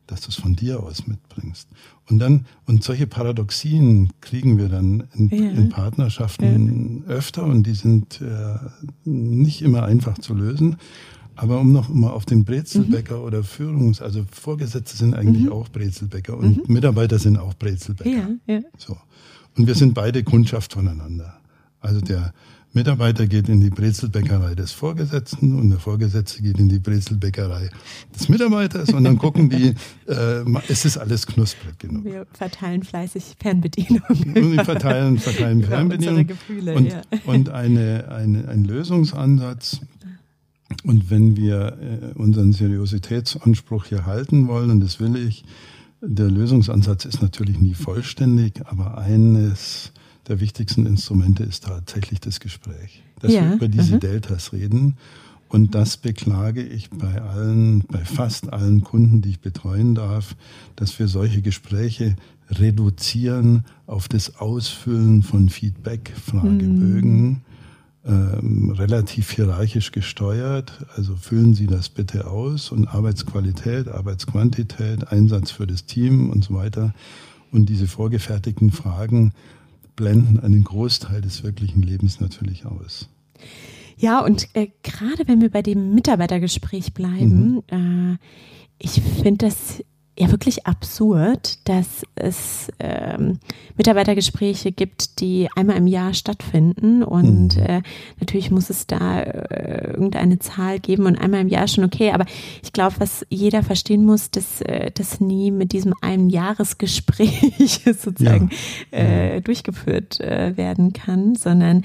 dass 0.07 0.21
du 0.21 0.29
es 0.29 0.35
von 0.35 0.55
dir 0.55 0.81
aus 0.81 1.05
mitbringst. 1.05 1.67
Und 2.09 2.19
dann, 2.19 2.45
und 2.65 2.83
solche 2.83 3.07
Paradoxien 3.07 4.11
kriegen 4.21 4.57
wir 4.57 4.69
dann 4.69 5.03
in, 5.13 5.29
ja. 5.29 5.49
in 5.51 5.69
Partnerschaften 5.69 7.03
öfter 7.07 7.43
und 7.43 7.63
die 7.63 7.73
sind 7.73 8.21
äh, 8.21 8.57
nicht 9.03 9.61
immer 9.61 9.83
einfach 9.83 10.17
zu 10.17 10.33
lösen. 10.33 10.77
Aber 11.37 11.59
um 11.59 11.71
noch 11.71 11.87
mal 11.89 12.09
auf 12.09 12.25
den 12.25 12.45
Brezelbäcker 12.45 13.17
mhm. 13.17 13.23
oder 13.23 13.43
Führungs-, 13.43 14.01
also 14.01 14.25
Vorgesetzte 14.31 14.97
sind 14.97 15.13
eigentlich 15.13 15.45
mhm. 15.45 15.51
auch 15.51 15.69
Brezelbäcker 15.69 16.35
und 16.35 16.67
mhm. 16.67 16.73
Mitarbeiter 16.73 17.19
sind 17.19 17.37
auch 17.37 17.53
Brezelbäcker. 17.53 18.09
Ja, 18.09 18.55
ja. 18.55 18.61
So. 18.77 18.97
Und 19.55 19.67
wir 19.67 19.75
sind 19.75 19.93
beide 19.93 20.23
Kundschaft 20.23 20.73
voneinander. 20.73 21.39
Also 21.79 22.01
der 22.01 22.33
Mitarbeiter 22.73 23.27
geht 23.27 23.49
in 23.49 23.61
die 23.61 23.69
Brezelbäckerei 23.69 24.55
des 24.55 24.71
Vorgesetzten 24.71 25.57
und 25.57 25.69
der 25.69 25.79
Vorgesetzte 25.79 26.41
geht 26.41 26.59
in 26.59 26.69
die 26.69 26.79
Brezelbäckerei 26.79 27.69
des 28.15 28.29
Mitarbeiters 28.29 28.89
und 28.89 29.03
dann 29.03 29.17
gucken 29.17 29.49
die, 29.49 29.73
äh, 30.07 30.43
es 30.67 30.85
ist 30.85 30.97
alles 30.97 31.25
knusprig 31.27 31.77
genug. 31.79 32.03
Wir 32.03 32.25
verteilen 32.33 32.83
fleißig 32.83 33.35
Fernbedienung. 33.39 34.03
Wir 34.09 34.65
verteilen, 34.65 35.17
verteilen 35.17 35.63
Fernbedienung. 35.63 36.27
Gefühle, 36.27 36.75
und, 36.75 36.87
ja. 36.87 37.01
und 37.25 37.49
eine, 37.49 38.09
eine, 38.09 38.47
ein 38.47 38.63
Lösungsansatz, 38.63 39.81
und 40.83 41.09
wenn 41.09 41.35
wir 41.35 41.77
äh, 41.81 42.19
unseren 42.19 42.53
Seriositätsanspruch 42.53 43.85
hier 43.85 44.05
halten 44.05 44.47
wollen, 44.47 44.69
und 44.71 44.79
das 44.79 44.99
will 44.99 45.15
ich, 45.15 45.43
der 46.01 46.29
Lösungsansatz 46.29 47.05
ist 47.05 47.21
natürlich 47.21 47.59
nie 47.59 47.73
vollständig, 47.73 48.61
aber 48.65 48.97
eines 48.97 49.91
der 50.27 50.39
wichtigsten 50.39 50.85
Instrumente 50.85 51.43
ist 51.43 51.63
tatsächlich 51.63 52.19
das 52.19 52.39
Gespräch. 52.39 53.03
Dass 53.19 53.33
ja. 53.33 53.41
wir 53.41 53.55
über 53.55 53.67
diese 53.67 53.95
mhm. 53.95 53.99
Deltas 54.01 54.53
reden. 54.53 54.97
Und 55.49 55.73
das 55.75 55.97
beklage 55.97 56.61
ich 56.61 56.89
bei 56.89 57.21
allen, 57.21 57.83
bei 57.87 58.03
fast 58.03 58.51
allen 58.51 58.81
Kunden, 58.81 59.21
die 59.21 59.29
ich 59.29 59.39
betreuen 59.39 59.95
darf, 59.95 60.35
dass 60.75 60.99
wir 60.99 61.07
solche 61.07 61.41
Gespräche 61.41 62.15
reduzieren 62.49 63.63
auf 63.87 64.07
das 64.09 64.35
Ausfüllen 64.37 65.23
von 65.23 65.49
Feedback-Fragebögen. 65.49 67.27
Mhm 67.27 67.41
ähm, 68.07 68.71
relativ 68.71 69.31
hierarchisch 69.31 69.91
gesteuert. 69.91 70.85
Also 70.95 71.15
füllen 71.15 71.53
Sie 71.53 71.67
das 71.67 71.89
bitte 71.89 72.27
aus 72.27 72.71
und 72.71 72.87
Arbeitsqualität, 72.87 73.89
Arbeitsquantität, 73.89 75.11
Einsatz 75.11 75.51
für 75.51 75.67
das 75.67 75.85
Team 75.85 76.29
und 76.29 76.43
so 76.43 76.53
weiter. 76.53 76.93
Und 77.51 77.67
diese 77.67 77.87
vorgefertigten 77.87 78.71
Fragen 78.71 79.33
blenden 79.95 80.39
einen 80.39 80.63
Großteil 80.63 81.21
des 81.21 81.43
wirklichen 81.43 81.81
Lebens 81.81 82.19
natürlich 82.21 82.65
aus. 82.65 83.09
Ja, 83.97 84.23
und 84.23 84.47
äh, 84.53 84.67
gerade 84.83 85.27
wenn 85.27 85.41
wir 85.41 85.49
bei 85.49 85.61
dem 85.61 85.93
Mitarbeitergespräch 85.95 86.93
bleiben, 86.93 87.63
mhm. 87.71 88.13
äh, 88.13 88.17
ich 88.79 89.01
finde 89.21 89.47
das 89.47 89.83
ja 90.17 90.31
wirklich 90.31 90.65
absurd, 90.65 91.59
dass 91.67 92.03
es 92.15 92.71
ähm, 92.79 93.39
Mitarbeitergespräche 93.77 94.71
gibt, 94.71 95.21
die 95.21 95.47
einmal 95.55 95.77
im 95.77 95.87
Jahr 95.87 96.13
stattfinden 96.13 97.03
und 97.03 97.55
mhm. 97.55 97.63
äh, 97.63 97.81
natürlich 98.19 98.49
muss 98.49 98.69
es 98.69 98.87
da 98.87 99.21
äh, 99.21 99.91
irgendeine 99.91 100.39
Zahl 100.39 100.79
geben 100.79 101.05
und 101.05 101.17
einmal 101.17 101.41
im 101.41 101.47
Jahr 101.47 101.67
schon 101.67 101.83
okay, 101.83 102.11
aber 102.11 102.25
ich 102.63 102.73
glaube, 102.73 102.95
was 102.99 103.25
jeder 103.29 103.61
verstehen 103.61 104.05
muss, 104.05 104.31
dass 104.31 104.61
äh, 104.61 104.91
das 104.93 105.19
nie 105.19 105.51
mit 105.51 105.71
diesem 105.71 105.93
einen 106.01 106.29
Jahresgespräch 106.29 107.81
sozusagen 107.85 108.49
ja. 108.91 108.97
äh, 108.97 109.41
durchgeführt 109.41 110.19
äh, 110.19 110.57
werden 110.57 110.93
kann, 110.93 111.35
sondern 111.35 111.83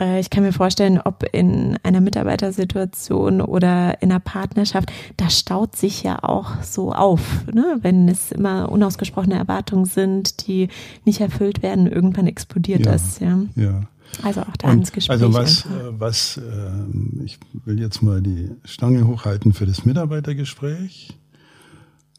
ich 0.00 0.30
kann 0.30 0.42
mir 0.42 0.52
vorstellen, 0.52 1.00
ob 1.02 1.24
in 1.32 1.76
einer 1.82 2.00
Mitarbeitersituation 2.00 3.42
oder 3.42 4.00
in 4.00 4.10
einer 4.10 4.20
Partnerschaft, 4.20 4.90
da 5.18 5.28
staut 5.28 5.76
sich 5.76 6.02
ja 6.02 6.22
auch 6.22 6.62
so 6.62 6.92
auf, 6.92 7.46
ne? 7.52 7.78
wenn 7.82 8.08
es 8.08 8.32
immer 8.32 8.72
unausgesprochene 8.72 9.34
Erwartungen 9.34 9.84
sind, 9.84 10.46
die 10.46 10.68
nicht 11.04 11.20
erfüllt 11.20 11.62
werden, 11.62 11.86
irgendwann 11.86 12.26
explodiert 12.26 12.86
ja, 12.86 12.92
das. 12.92 13.20
Ja. 13.20 13.38
ja. 13.56 13.82
Also 14.22 14.42
auch 14.42 14.56
da 14.58 14.68
Und 14.70 14.78
ins 14.78 14.92
Gespräch. 14.92 15.22
Also 15.22 15.34
was, 15.34 15.66
äh, 15.66 15.68
was 15.90 16.36
äh, 16.38 17.24
ich 17.24 17.38
will 17.64 17.80
jetzt 17.80 18.02
mal 18.02 18.20
die 18.20 18.50
Stange 18.64 19.06
hochhalten 19.06 19.52
für 19.52 19.66
das 19.66 19.84
Mitarbeitergespräch. 19.84 21.18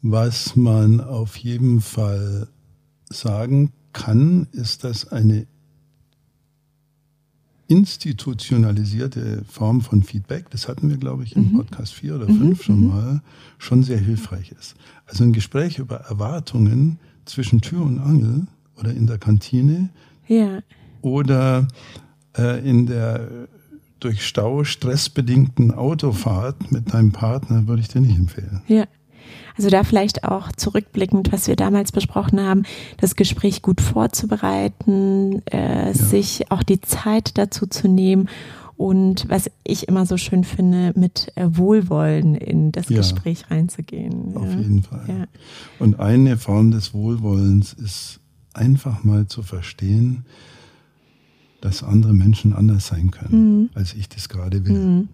Was 0.02 0.54
man 0.54 1.00
auf 1.00 1.36
jeden 1.36 1.80
Fall 1.80 2.48
sagen 3.08 3.72
kann, 3.92 4.48
ist, 4.52 4.84
dass 4.84 5.10
eine 5.10 5.46
institutionalisierte 7.66 9.44
Form 9.48 9.80
von 9.80 10.02
Feedback, 10.02 10.50
das 10.50 10.68
hatten 10.68 10.90
wir, 10.90 10.96
glaube 10.96 11.24
ich, 11.24 11.34
im 11.34 11.52
mhm. 11.52 11.56
Podcast 11.56 11.94
4 11.94 12.16
oder 12.16 12.26
5 12.26 12.40
mhm. 12.40 12.56
schon 12.56 12.80
mhm. 12.80 12.88
mal, 12.88 13.22
schon 13.58 13.82
sehr 13.82 13.98
hilfreich 13.98 14.52
ist. 14.58 14.74
Also 15.06 15.24
ein 15.24 15.32
Gespräch 15.32 15.78
über 15.78 15.96
Erwartungen 15.96 16.98
zwischen 17.24 17.60
Tür 17.60 17.82
und 17.82 17.98
Angel 17.98 18.46
oder 18.78 18.92
in 18.92 19.06
der 19.06 19.18
Kantine 19.18 19.90
ja. 20.26 20.60
oder 21.00 21.68
äh, 22.36 22.68
in 22.68 22.86
der 22.86 23.48
durch 24.00 24.26
Stau 24.26 24.64
stressbedingten 24.64 25.72
Autofahrt 25.72 26.70
mit 26.70 26.92
deinem 26.92 27.12
Partner 27.12 27.66
würde 27.66 27.80
ich 27.80 27.88
dir 27.88 28.02
nicht 28.02 28.18
empfehlen. 28.18 28.60
Ja. 28.66 28.86
Also 29.56 29.70
da 29.70 29.84
vielleicht 29.84 30.24
auch 30.24 30.50
zurückblickend, 30.52 31.32
was 31.32 31.46
wir 31.46 31.56
damals 31.56 31.92
besprochen 31.92 32.40
haben, 32.40 32.64
das 32.96 33.16
Gespräch 33.16 33.62
gut 33.62 33.80
vorzubereiten, 33.80 35.42
äh, 35.46 35.86
ja. 35.86 35.94
sich 35.94 36.50
auch 36.50 36.62
die 36.62 36.80
Zeit 36.80 37.38
dazu 37.38 37.66
zu 37.66 37.88
nehmen 37.88 38.28
und 38.76 39.28
was 39.28 39.50
ich 39.62 39.88
immer 39.88 40.04
so 40.04 40.16
schön 40.16 40.44
finde, 40.44 40.92
mit 40.96 41.30
äh, 41.36 41.46
Wohlwollen 41.52 42.34
in 42.34 42.72
das 42.72 42.88
ja, 42.88 42.98
Gespräch 42.98 43.50
reinzugehen. 43.50 44.36
Auf 44.36 44.50
ja. 44.50 44.58
jeden 44.58 44.82
Fall. 44.82 45.04
Ja. 45.06 45.26
Und 45.78 46.00
eine 46.00 46.36
Form 46.36 46.72
des 46.72 46.92
Wohlwollens 46.92 47.72
ist 47.72 48.20
einfach 48.52 49.04
mal 49.04 49.26
zu 49.26 49.42
verstehen, 49.42 50.24
dass 51.64 51.82
andere 51.82 52.12
Menschen 52.12 52.52
anders 52.52 52.88
sein 52.88 53.10
können, 53.10 53.60
mhm. 53.60 53.70
als 53.74 53.94
ich 53.94 54.06
das 54.10 54.28
gerade 54.28 54.66
will. 54.66 54.72
Mhm. 54.72 55.08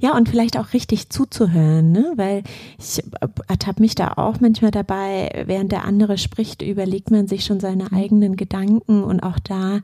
Ja, 0.00 0.16
und 0.16 0.28
vielleicht 0.28 0.58
auch 0.58 0.72
richtig 0.72 1.08
zuzuhören, 1.08 1.92
ne? 1.92 2.12
weil 2.16 2.42
ich 2.80 3.00
ertappe 3.46 3.80
mich 3.80 3.94
da 3.94 4.14
auch 4.16 4.40
manchmal 4.40 4.72
dabei, 4.72 5.44
während 5.46 5.70
der 5.70 5.84
andere 5.84 6.18
spricht, 6.18 6.62
überlegt 6.62 7.12
man 7.12 7.28
sich 7.28 7.44
schon 7.44 7.60
seine 7.60 7.92
eigenen 7.92 8.34
Gedanken 8.34 9.04
und 9.04 9.20
auch 9.20 9.38
da 9.38 9.82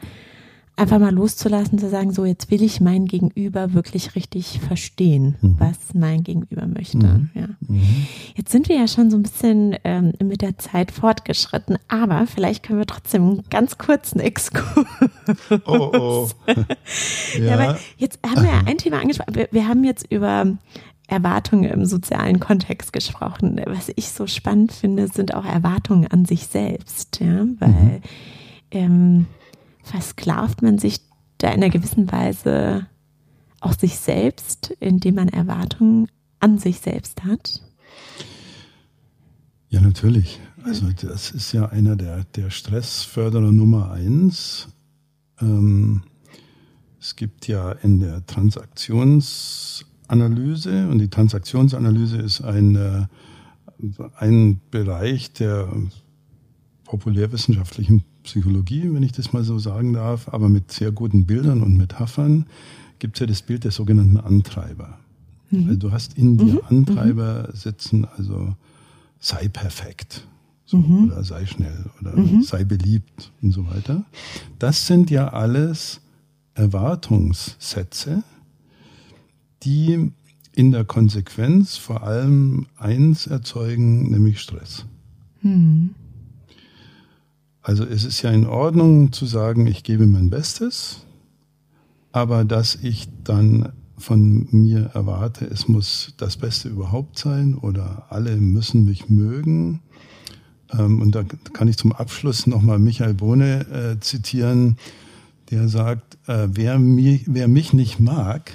einfach 0.80 0.98
mal 0.98 1.12
loszulassen, 1.12 1.78
zu 1.78 1.90
sagen, 1.90 2.12
so 2.12 2.24
jetzt 2.24 2.50
will 2.50 2.62
ich 2.62 2.80
mein 2.80 3.04
Gegenüber 3.04 3.74
wirklich 3.74 4.14
richtig 4.14 4.60
verstehen, 4.60 5.36
mhm. 5.42 5.56
was 5.58 5.76
mein 5.94 6.24
Gegenüber 6.24 6.66
möchte. 6.66 6.96
Mhm. 6.96 7.30
Ja. 7.34 7.48
Mhm. 7.68 8.06
Jetzt 8.34 8.50
sind 8.50 8.68
wir 8.68 8.76
ja 8.76 8.88
schon 8.88 9.10
so 9.10 9.18
ein 9.18 9.22
bisschen 9.22 9.76
ähm, 9.84 10.14
mit 10.22 10.40
der 10.40 10.56
Zeit 10.56 10.90
fortgeschritten, 10.90 11.76
aber 11.88 12.26
vielleicht 12.26 12.62
können 12.62 12.78
wir 12.78 12.86
trotzdem 12.86 13.22
einen 13.22 13.42
ganz 13.50 13.76
kurzen 13.76 14.20
Exkurs. 14.20 14.86
Oh, 15.66 15.90
oh. 15.92 16.28
ja. 17.38 17.44
ja, 17.44 17.54
aber 17.54 17.78
jetzt 17.98 18.18
haben 18.26 18.42
wir 18.42 18.50
ja 18.50 18.62
ein 18.64 18.78
Thema 18.78 19.00
angesprochen. 19.00 19.34
Wir, 19.34 19.48
wir 19.50 19.68
haben 19.68 19.84
jetzt 19.84 20.10
über 20.10 20.46
Erwartungen 21.08 21.70
im 21.70 21.84
sozialen 21.84 22.40
Kontext 22.40 22.92
gesprochen. 22.92 23.60
Was 23.66 23.90
ich 23.96 24.10
so 24.10 24.26
spannend 24.26 24.72
finde, 24.72 25.08
sind 25.08 25.34
auch 25.34 25.44
Erwartungen 25.44 26.06
an 26.06 26.24
sich 26.24 26.46
selbst, 26.46 27.20
ja, 27.20 27.44
weil 27.58 27.68
mhm. 27.68 28.02
ähm, 28.70 29.26
versklavt 29.82 30.62
man 30.62 30.78
sich 30.78 31.00
da 31.38 31.48
in 31.48 31.62
einer 31.62 31.70
gewissen 31.70 32.10
Weise 32.10 32.86
auch 33.60 33.74
sich 33.74 33.98
selbst, 33.98 34.74
indem 34.80 35.16
man 35.16 35.28
Erwartungen 35.28 36.08
an 36.38 36.58
sich 36.58 36.80
selbst 36.80 37.24
hat? 37.24 37.60
Ja, 39.68 39.80
natürlich. 39.80 40.40
Also 40.64 40.90
das 40.90 41.30
ist 41.30 41.52
ja 41.52 41.66
einer 41.66 41.94
der, 41.96 42.24
der 42.24 42.48
Stressförderer 42.50 43.52
Nummer 43.52 43.92
eins. 43.92 44.68
Ähm, 45.40 46.02
es 46.98 47.14
gibt 47.16 47.48
ja 47.48 47.72
in 47.72 48.00
der 48.00 48.26
Transaktionsanalyse 48.26 50.88
und 50.88 50.98
die 50.98 51.08
Transaktionsanalyse 51.08 52.18
ist 52.18 52.42
ein, 52.42 52.76
äh, 52.76 53.06
ein 54.16 54.60
Bereich 54.70 55.32
der 55.32 55.72
populärwissenschaftlichen 56.84 58.04
Psychologie, 58.22 58.92
wenn 58.92 59.02
ich 59.02 59.12
das 59.12 59.32
mal 59.32 59.44
so 59.44 59.58
sagen 59.58 59.92
darf, 59.92 60.28
aber 60.28 60.48
mit 60.48 60.72
sehr 60.72 60.92
guten 60.92 61.26
Bildern 61.26 61.62
und 61.62 61.76
Metaphern 61.76 62.46
gibt 62.98 63.16
es 63.16 63.20
ja 63.20 63.26
das 63.26 63.42
Bild 63.42 63.64
der 63.64 63.70
sogenannten 63.70 64.18
Antreiber. 64.18 64.98
Mhm. 65.50 65.68
Also 65.68 65.78
du 65.78 65.92
hast 65.92 66.16
in 66.16 66.38
dir 66.38 66.54
mhm. 66.54 66.60
Antreiber 66.68 67.48
sitzen, 67.52 68.06
also 68.16 68.54
sei 69.18 69.48
perfekt 69.48 70.26
so, 70.70 70.78
mhm. 70.78 71.06
oder 71.06 71.24
sei 71.24 71.46
schnell 71.46 71.86
oder 72.00 72.16
mhm. 72.16 72.42
sei 72.42 72.64
beliebt 72.64 73.32
und 73.42 73.52
so 73.52 73.66
weiter. 73.66 74.04
Das 74.58 74.86
sind 74.86 75.10
ja 75.10 75.28
alles 75.28 76.00
Erwartungssätze, 76.54 78.22
die 79.64 80.12
in 80.52 80.70
der 80.70 80.84
Konsequenz 80.84 81.76
vor 81.76 82.02
allem 82.02 82.66
eins 82.76 83.26
erzeugen, 83.26 84.10
nämlich 84.10 84.40
Stress. 84.40 84.84
Mhm. 85.42 85.94
Also 87.62 87.84
es 87.84 88.04
ist 88.04 88.22
ja 88.22 88.30
in 88.30 88.46
Ordnung 88.46 89.12
zu 89.12 89.26
sagen, 89.26 89.66
ich 89.66 89.82
gebe 89.82 90.06
mein 90.06 90.30
Bestes, 90.30 91.04
aber 92.12 92.44
dass 92.44 92.76
ich 92.76 93.08
dann 93.22 93.72
von 93.98 94.48
mir 94.50 94.90
erwarte, 94.94 95.44
es 95.44 95.68
muss 95.68 96.14
das 96.16 96.38
Beste 96.38 96.68
überhaupt 96.68 97.18
sein 97.18 97.54
oder 97.54 98.06
alle 98.08 98.36
müssen 98.36 98.84
mich 98.84 99.10
mögen. 99.10 99.82
Ähm, 100.72 101.02
und 101.02 101.14
da 101.14 101.22
kann 101.52 101.68
ich 101.68 101.76
zum 101.76 101.92
Abschluss 101.92 102.46
nochmal 102.46 102.78
Michael 102.78 103.14
Bohne 103.14 103.66
äh, 103.68 104.00
zitieren, 104.00 104.78
der 105.50 105.68
sagt, 105.68 106.16
äh, 106.28 106.48
wer, 106.50 106.78
mich, 106.78 107.24
wer 107.26 107.46
mich 107.46 107.72
nicht 107.72 108.00
mag, 108.00 108.52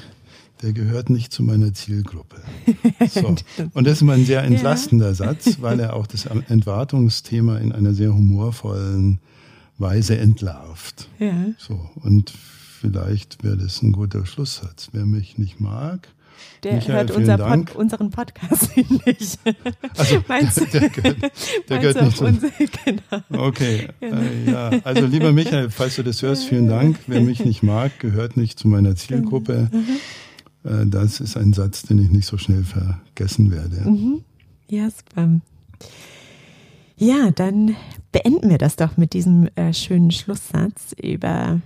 der 0.62 0.74
gehört 0.74 1.10
nicht 1.10 1.32
zu 1.32 1.44
meiner 1.44 1.74
Zielgruppe. 1.74 2.38
So. 3.08 3.36
Und 3.74 3.88
das 3.88 3.98
ist 3.98 4.02
mal 4.04 4.14
ein 4.14 4.26
sehr 4.26 4.44
entlastender 4.44 5.08
ja. 5.08 5.14
Satz, 5.14 5.62
weil 5.62 5.80
er 5.80 5.96
auch 5.96 6.08
das 6.08 6.26
Entwartungsthema 6.26 7.58
in 7.58 7.72
einer 7.72 7.94
sehr 7.94 8.14
humorvollen 8.14 9.20
Weise 9.78 10.18
entlarvt. 10.18 11.08
Ja. 11.20 11.34
So. 11.58 11.90
Und 11.96 12.32
vielleicht 12.32 13.44
wäre 13.44 13.58
das 13.58 13.82
ein 13.82 13.92
guter 13.92 14.26
Schlusssatz. 14.26 14.90
Wer 14.92 15.06
mich 15.06 15.38
nicht 15.38 15.60
mag, 15.60 16.10
der 16.64 16.76
Michael, 16.76 16.96
hört 16.96 17.12
unser 17.12 17.38
Pod, 17.38 17.76
unseren 17.76 18.10
Podcast 18.10 18.76
nicht. 19.06 19.40
Also, 19.96 20.24
meinst 20.28 20.62
du, 20.62 20.66
der 20.66 20.90
gehört, 20.90 21.18
der 21.70 21.80
gehört 21.80 22.02
nicht 22.02 22.18
zu 22.18 22.26
unsere, 22.26 22.52
genau. 22.84 23.48
Okay, 23.48 23.90
genau. 24.00 24.18
Äh, 24.18 24.52
ja. 24.52 24.72
Also 24.84 25.06
lieber 25.06 25.32
Michael, 25.32 25.70
falls 25.70 25.96
du 25.96 26.04
das 26.04 26.22
hörst, 26.22 26.46
vielen 26.46 26.68
Dank. 26.68 26.98
Wer 27.08 27.22
mich 27.22 27.46
nicht 27.46 27.62
mag, 27.62 28.00
gehört 28.00 28.38
nicht 28.38 28.58
zu 28.58 28.68
meiner 28.68 28.96
Zielgruppe. 28.96 29.70
Mhm. 29.72 29.86
Äh, 30.66 30.86
das 30.88 31.20
ist 31.20 31.38
ein 31.38 31.54
Satz, 31.54 31.84
den 31.84 32.00
ich 32.00 32.10
nicht 32.10 32.26
so 32.26 32.38
schnell 32.38 32.64
vergessen 32.64 33.52
werde. 33.52 33.90
Mhm. 33.90 34.22
Ja, 34.68 34.90
super. 34.90 35.40
Ja, 36.98 37.32
dann 37.32 37.76
beenden 38.12 38.50
wir 38.50 38.58
das 38.58 38.76
doch 38.76 38.98
mit 38.98 39.14
diesem 39.14 39.48
äh, 39.56 39.74
schönen 39.74 40.12
Schlusssatz 40.12 40.96
über 41.02 41.62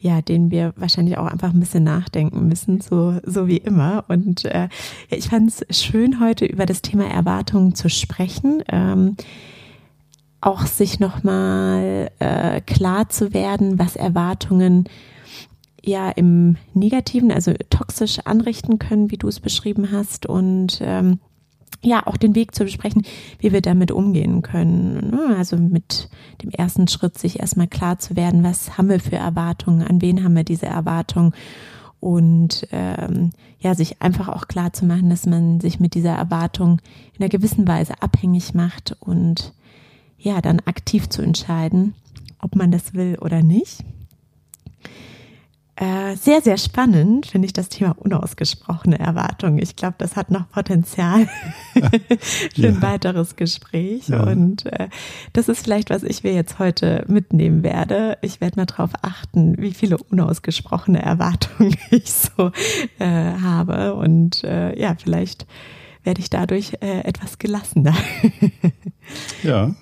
ja, 0.00 0.22
den 0.22 0.50
wir 0.50 0.72
wahrscheinlich 0.76 1.18
auch 1.18 1.26
einfach 1.26 1.52
ein 1.52 1.60
bisschen 1.60 1.84
nachdenken 1.84 2.48
müssen, 2.48 2.80
so, 2.80 3.20
so 3.22 3.46
wie 3.46 3.58
immer. 3.58 4.04
Und 4.08 4.46
äh, 4.46 4.68
ich 5.10 5.28
fand 5.28 5.50
es 5.50 5.78
schön, 5.78 6.20
heute 6.20 6.46
über 6.46 6.64
das 6.64 6.80
Thema 6.80 7.04
Erwartungen 7.04 7.74
zu 7.74 7.90
sprechen. 7.90 8.62
Ähm, 8.68 9.16
auch 10.40 10.64
sich 10.64 11.00
nochmal 11.00 12.10
äh, 12.18 12.62
klar 12.62 13.10
zu 13.10 13.34
werden, 13.34 13.78
was 13.78 13.94
Erwartungen 13.94 14.84
ja 15.82 16.10
im 16.10 16.56
Negativen, 16.74 17.32
also 17.32 17.52
toxisch 17.70 18.20
anrichten 18.20 18.78
können, 18.78 19.10
wie 19.10 19.16
du 19.16 19.28
es 19.28 19.40
beschrieben 19.40 19.90
hast. 19.90 20.26
Und 20.26 20.80
ähm, 20.82 21.20
ja, 21.82 22.06
auch 22.06 22.16
den 22.16 22.34
Weg 22.34 22.54
zu 22.54 22.64
besprechen, 22.64 23.02
wie 23.38 23.52
wir 23.52 23.62
damit 23.62 23.90
umgehen 23.90 24.42
können. 24.42 25.10
Ne? 25.10 25.36
Also 25.36 25.56
mit 25.56 26.10
dem 26.42 26.50
ersten 26.50 26.88
Schritt, 26.88 27.18
sich 27.18 27.40
erstmal 27.40 27.68
klar 27.68 27.98
zu 27.98 28.16
werden, 28.16 28.42
was 28.42 28.76
haben 28.76 28.88
wir 28.88 29.00
für 29.00 29.16
Erwartungen, 29.16 29.86
an 29.86 30.02
wen 30.02 30.22
haben 30.22 30.36
wir 30.36 30.44
diese 30.44 30.66
Erwartungen 30.66 31.32
und 32.00 32.66
ähm, 32.72 33.30
ja, 33.60 33.74
sich 33.74 34.00
einfach 34.00 34.28
auch 34.28 34.48
klar 34.48 34.72
zu 34.72 34.86
machen, 34.86 35.10
dass 35.10 35.26
man 35.26 35.60
sich 35.60 35.80
mit 35.80 35.94
dieser 35.94 36.14
Erwartung 36.14 36.80
in 37.14 37.20
einer 37.20 37.28
gewissen 37.28 37.68
Weise 37.68 38.02
abhängig 38.02 38.54
macht 38.54 38.96
und 39.00 39.52
ja, 40.18 40.40
dann 40.40 40.60
aktiv 40.60 41.08
zu 41.08 41.22
entscheiden, 41.22 41.94
ob 42.40 42.56
man 42.56 42.70
das 42.70 42.94
will 42.94 43.16
oder 43.20 43.42
nicht. 43.42 43.84
Äh, 45.80 46.14
sehr, 46.16 46.42
sehr 46.42 46.58
spannend 46.58 47.24
finde 47.24 47.46
ich 47.46 47.54
das 47.54 47.70
Thema 47.70 47.96
unausgesprochene 47.96 48.98
Erwartungen. 48.98 49.58
Ich 49.58 49.76
glaube, 49.76 49.94
das 49.96 50.14
hat 50.14 50.30
noch 50.30 50.46
Potenzial 50.50 51.26
für 52.54 52.68
ein 52.68 52.82
weiteres 52.82 53.34
Gespräch. 53.34 54.08
Ja. 54.08 54.24
Und 54.24 54.66
äh, 54.66 54.90
das 55.32 55.48
ist 55.48 55.64
vielleicht, 55.64 55.88
was 55.88 56.02
ich 56.02 56.22
mir 56.22 56.34
jetzt 56.34 56.58
heute 56.58 57.06
mitnehmen 57.08 57.62
werde. 57.62 58.18
Ich 58.20 58.42
werde 58.42 58.60
mal 58.60 58.66
darauf 58.66 58.90
achten, 59.00 59.56
wie 59.56 59.72
viele 59.72 59.96
unausgesprochene 59.96 61.00
Erwartungen 61.00 61.74
ich 61.90 62.12
so 62.12 62.52
äh, 62.98 63.06
habe. 63.40 63.94
Und 63.94 64.44
äh, 64.44 64.78
ja, 64.78 64.94
vielleicht 65.02 65.46
werde 66.04 66.20
ich 66.20 66.28
dadurch 66.28 66.74
äh, 66.82 67.00
etwas 67.04 67.38
gelassener. 67.38 67.94
ja. 69.42 69.74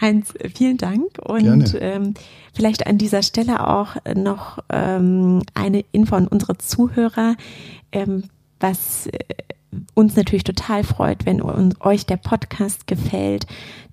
Heinz, 0.00 0.34
vielen 0.54 0.76
Dank. 0.76 1.18
Und 1.22 1.76
ähm, 1.80 2.14
vielleicht 2.52 2.86
an 2.86 2.98
dieser 2.98 3.22
Stelle 3.22 3.66
auch 3.66 3.96
noch 4.14 4.58
ähm, 4.70 5.42
eine 5.54 5.84
Info 5.92 6.16
an 6.16 6.28
unsere 6.28 6.58
Zuhörer, 6.58 7.36
ähm, 7.92 8.24
was 8.60 9.06
äh, 9.06 9.18
uns 9.94 10.16
natürlich 10.16 10.44
total 10.44 10.84
freut, 10.84 11.26
wenn 11.26 11.42
euch 11.80 12.06
der 12.06 12.16
Podcast 12.16 12.86
gefällt, 12.86 13.46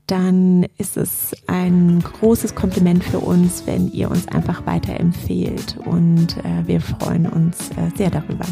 dann 0.07 0.65
ist 0.77 0.97
es 0.97 1.33
ein 1.47 2.01
großes 2.01 2.55
Kompliment 2.55 3.03
für 3.03 3.19
uns, 3.19 3.65
wenn 3.65 3.91
ihr 3.91 4.11
uns 4.11 4.27
einfach 4.27 4.65
weiterempfehlt. 4.65 5.77
Und 5.85 6.37
äh, 6.37 6.67
wir 6.67 6.81
freuen 6.81 7.25
uns 7.25 7.69
äh, 7.71 7.95
sehr 7.95 8.09
darüber, 8.09 8.45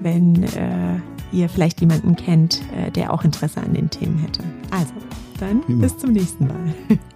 wenn 0.00 0.42
äh, 0.42 0.98
ihr 1.32 1.48
vielleicht 1.48 1.80
jemanden 1.80 2.16
kennt, 2.16 2.62
äh, 2.76 2.90
der 2.90 3.12
auch 3.12 3.24
Interesse 3.24 3.60
an 3.60 3.74
den 3.74 3.90
Themen 3.90 4.18
hätte. 4.18 4.42
Also 4.70 4.94
dann 5.38 5.62
bis 5.80 5.96
zum 5.98 6.12
nächsten 6.12 6.46
Mal. 6.46 6.74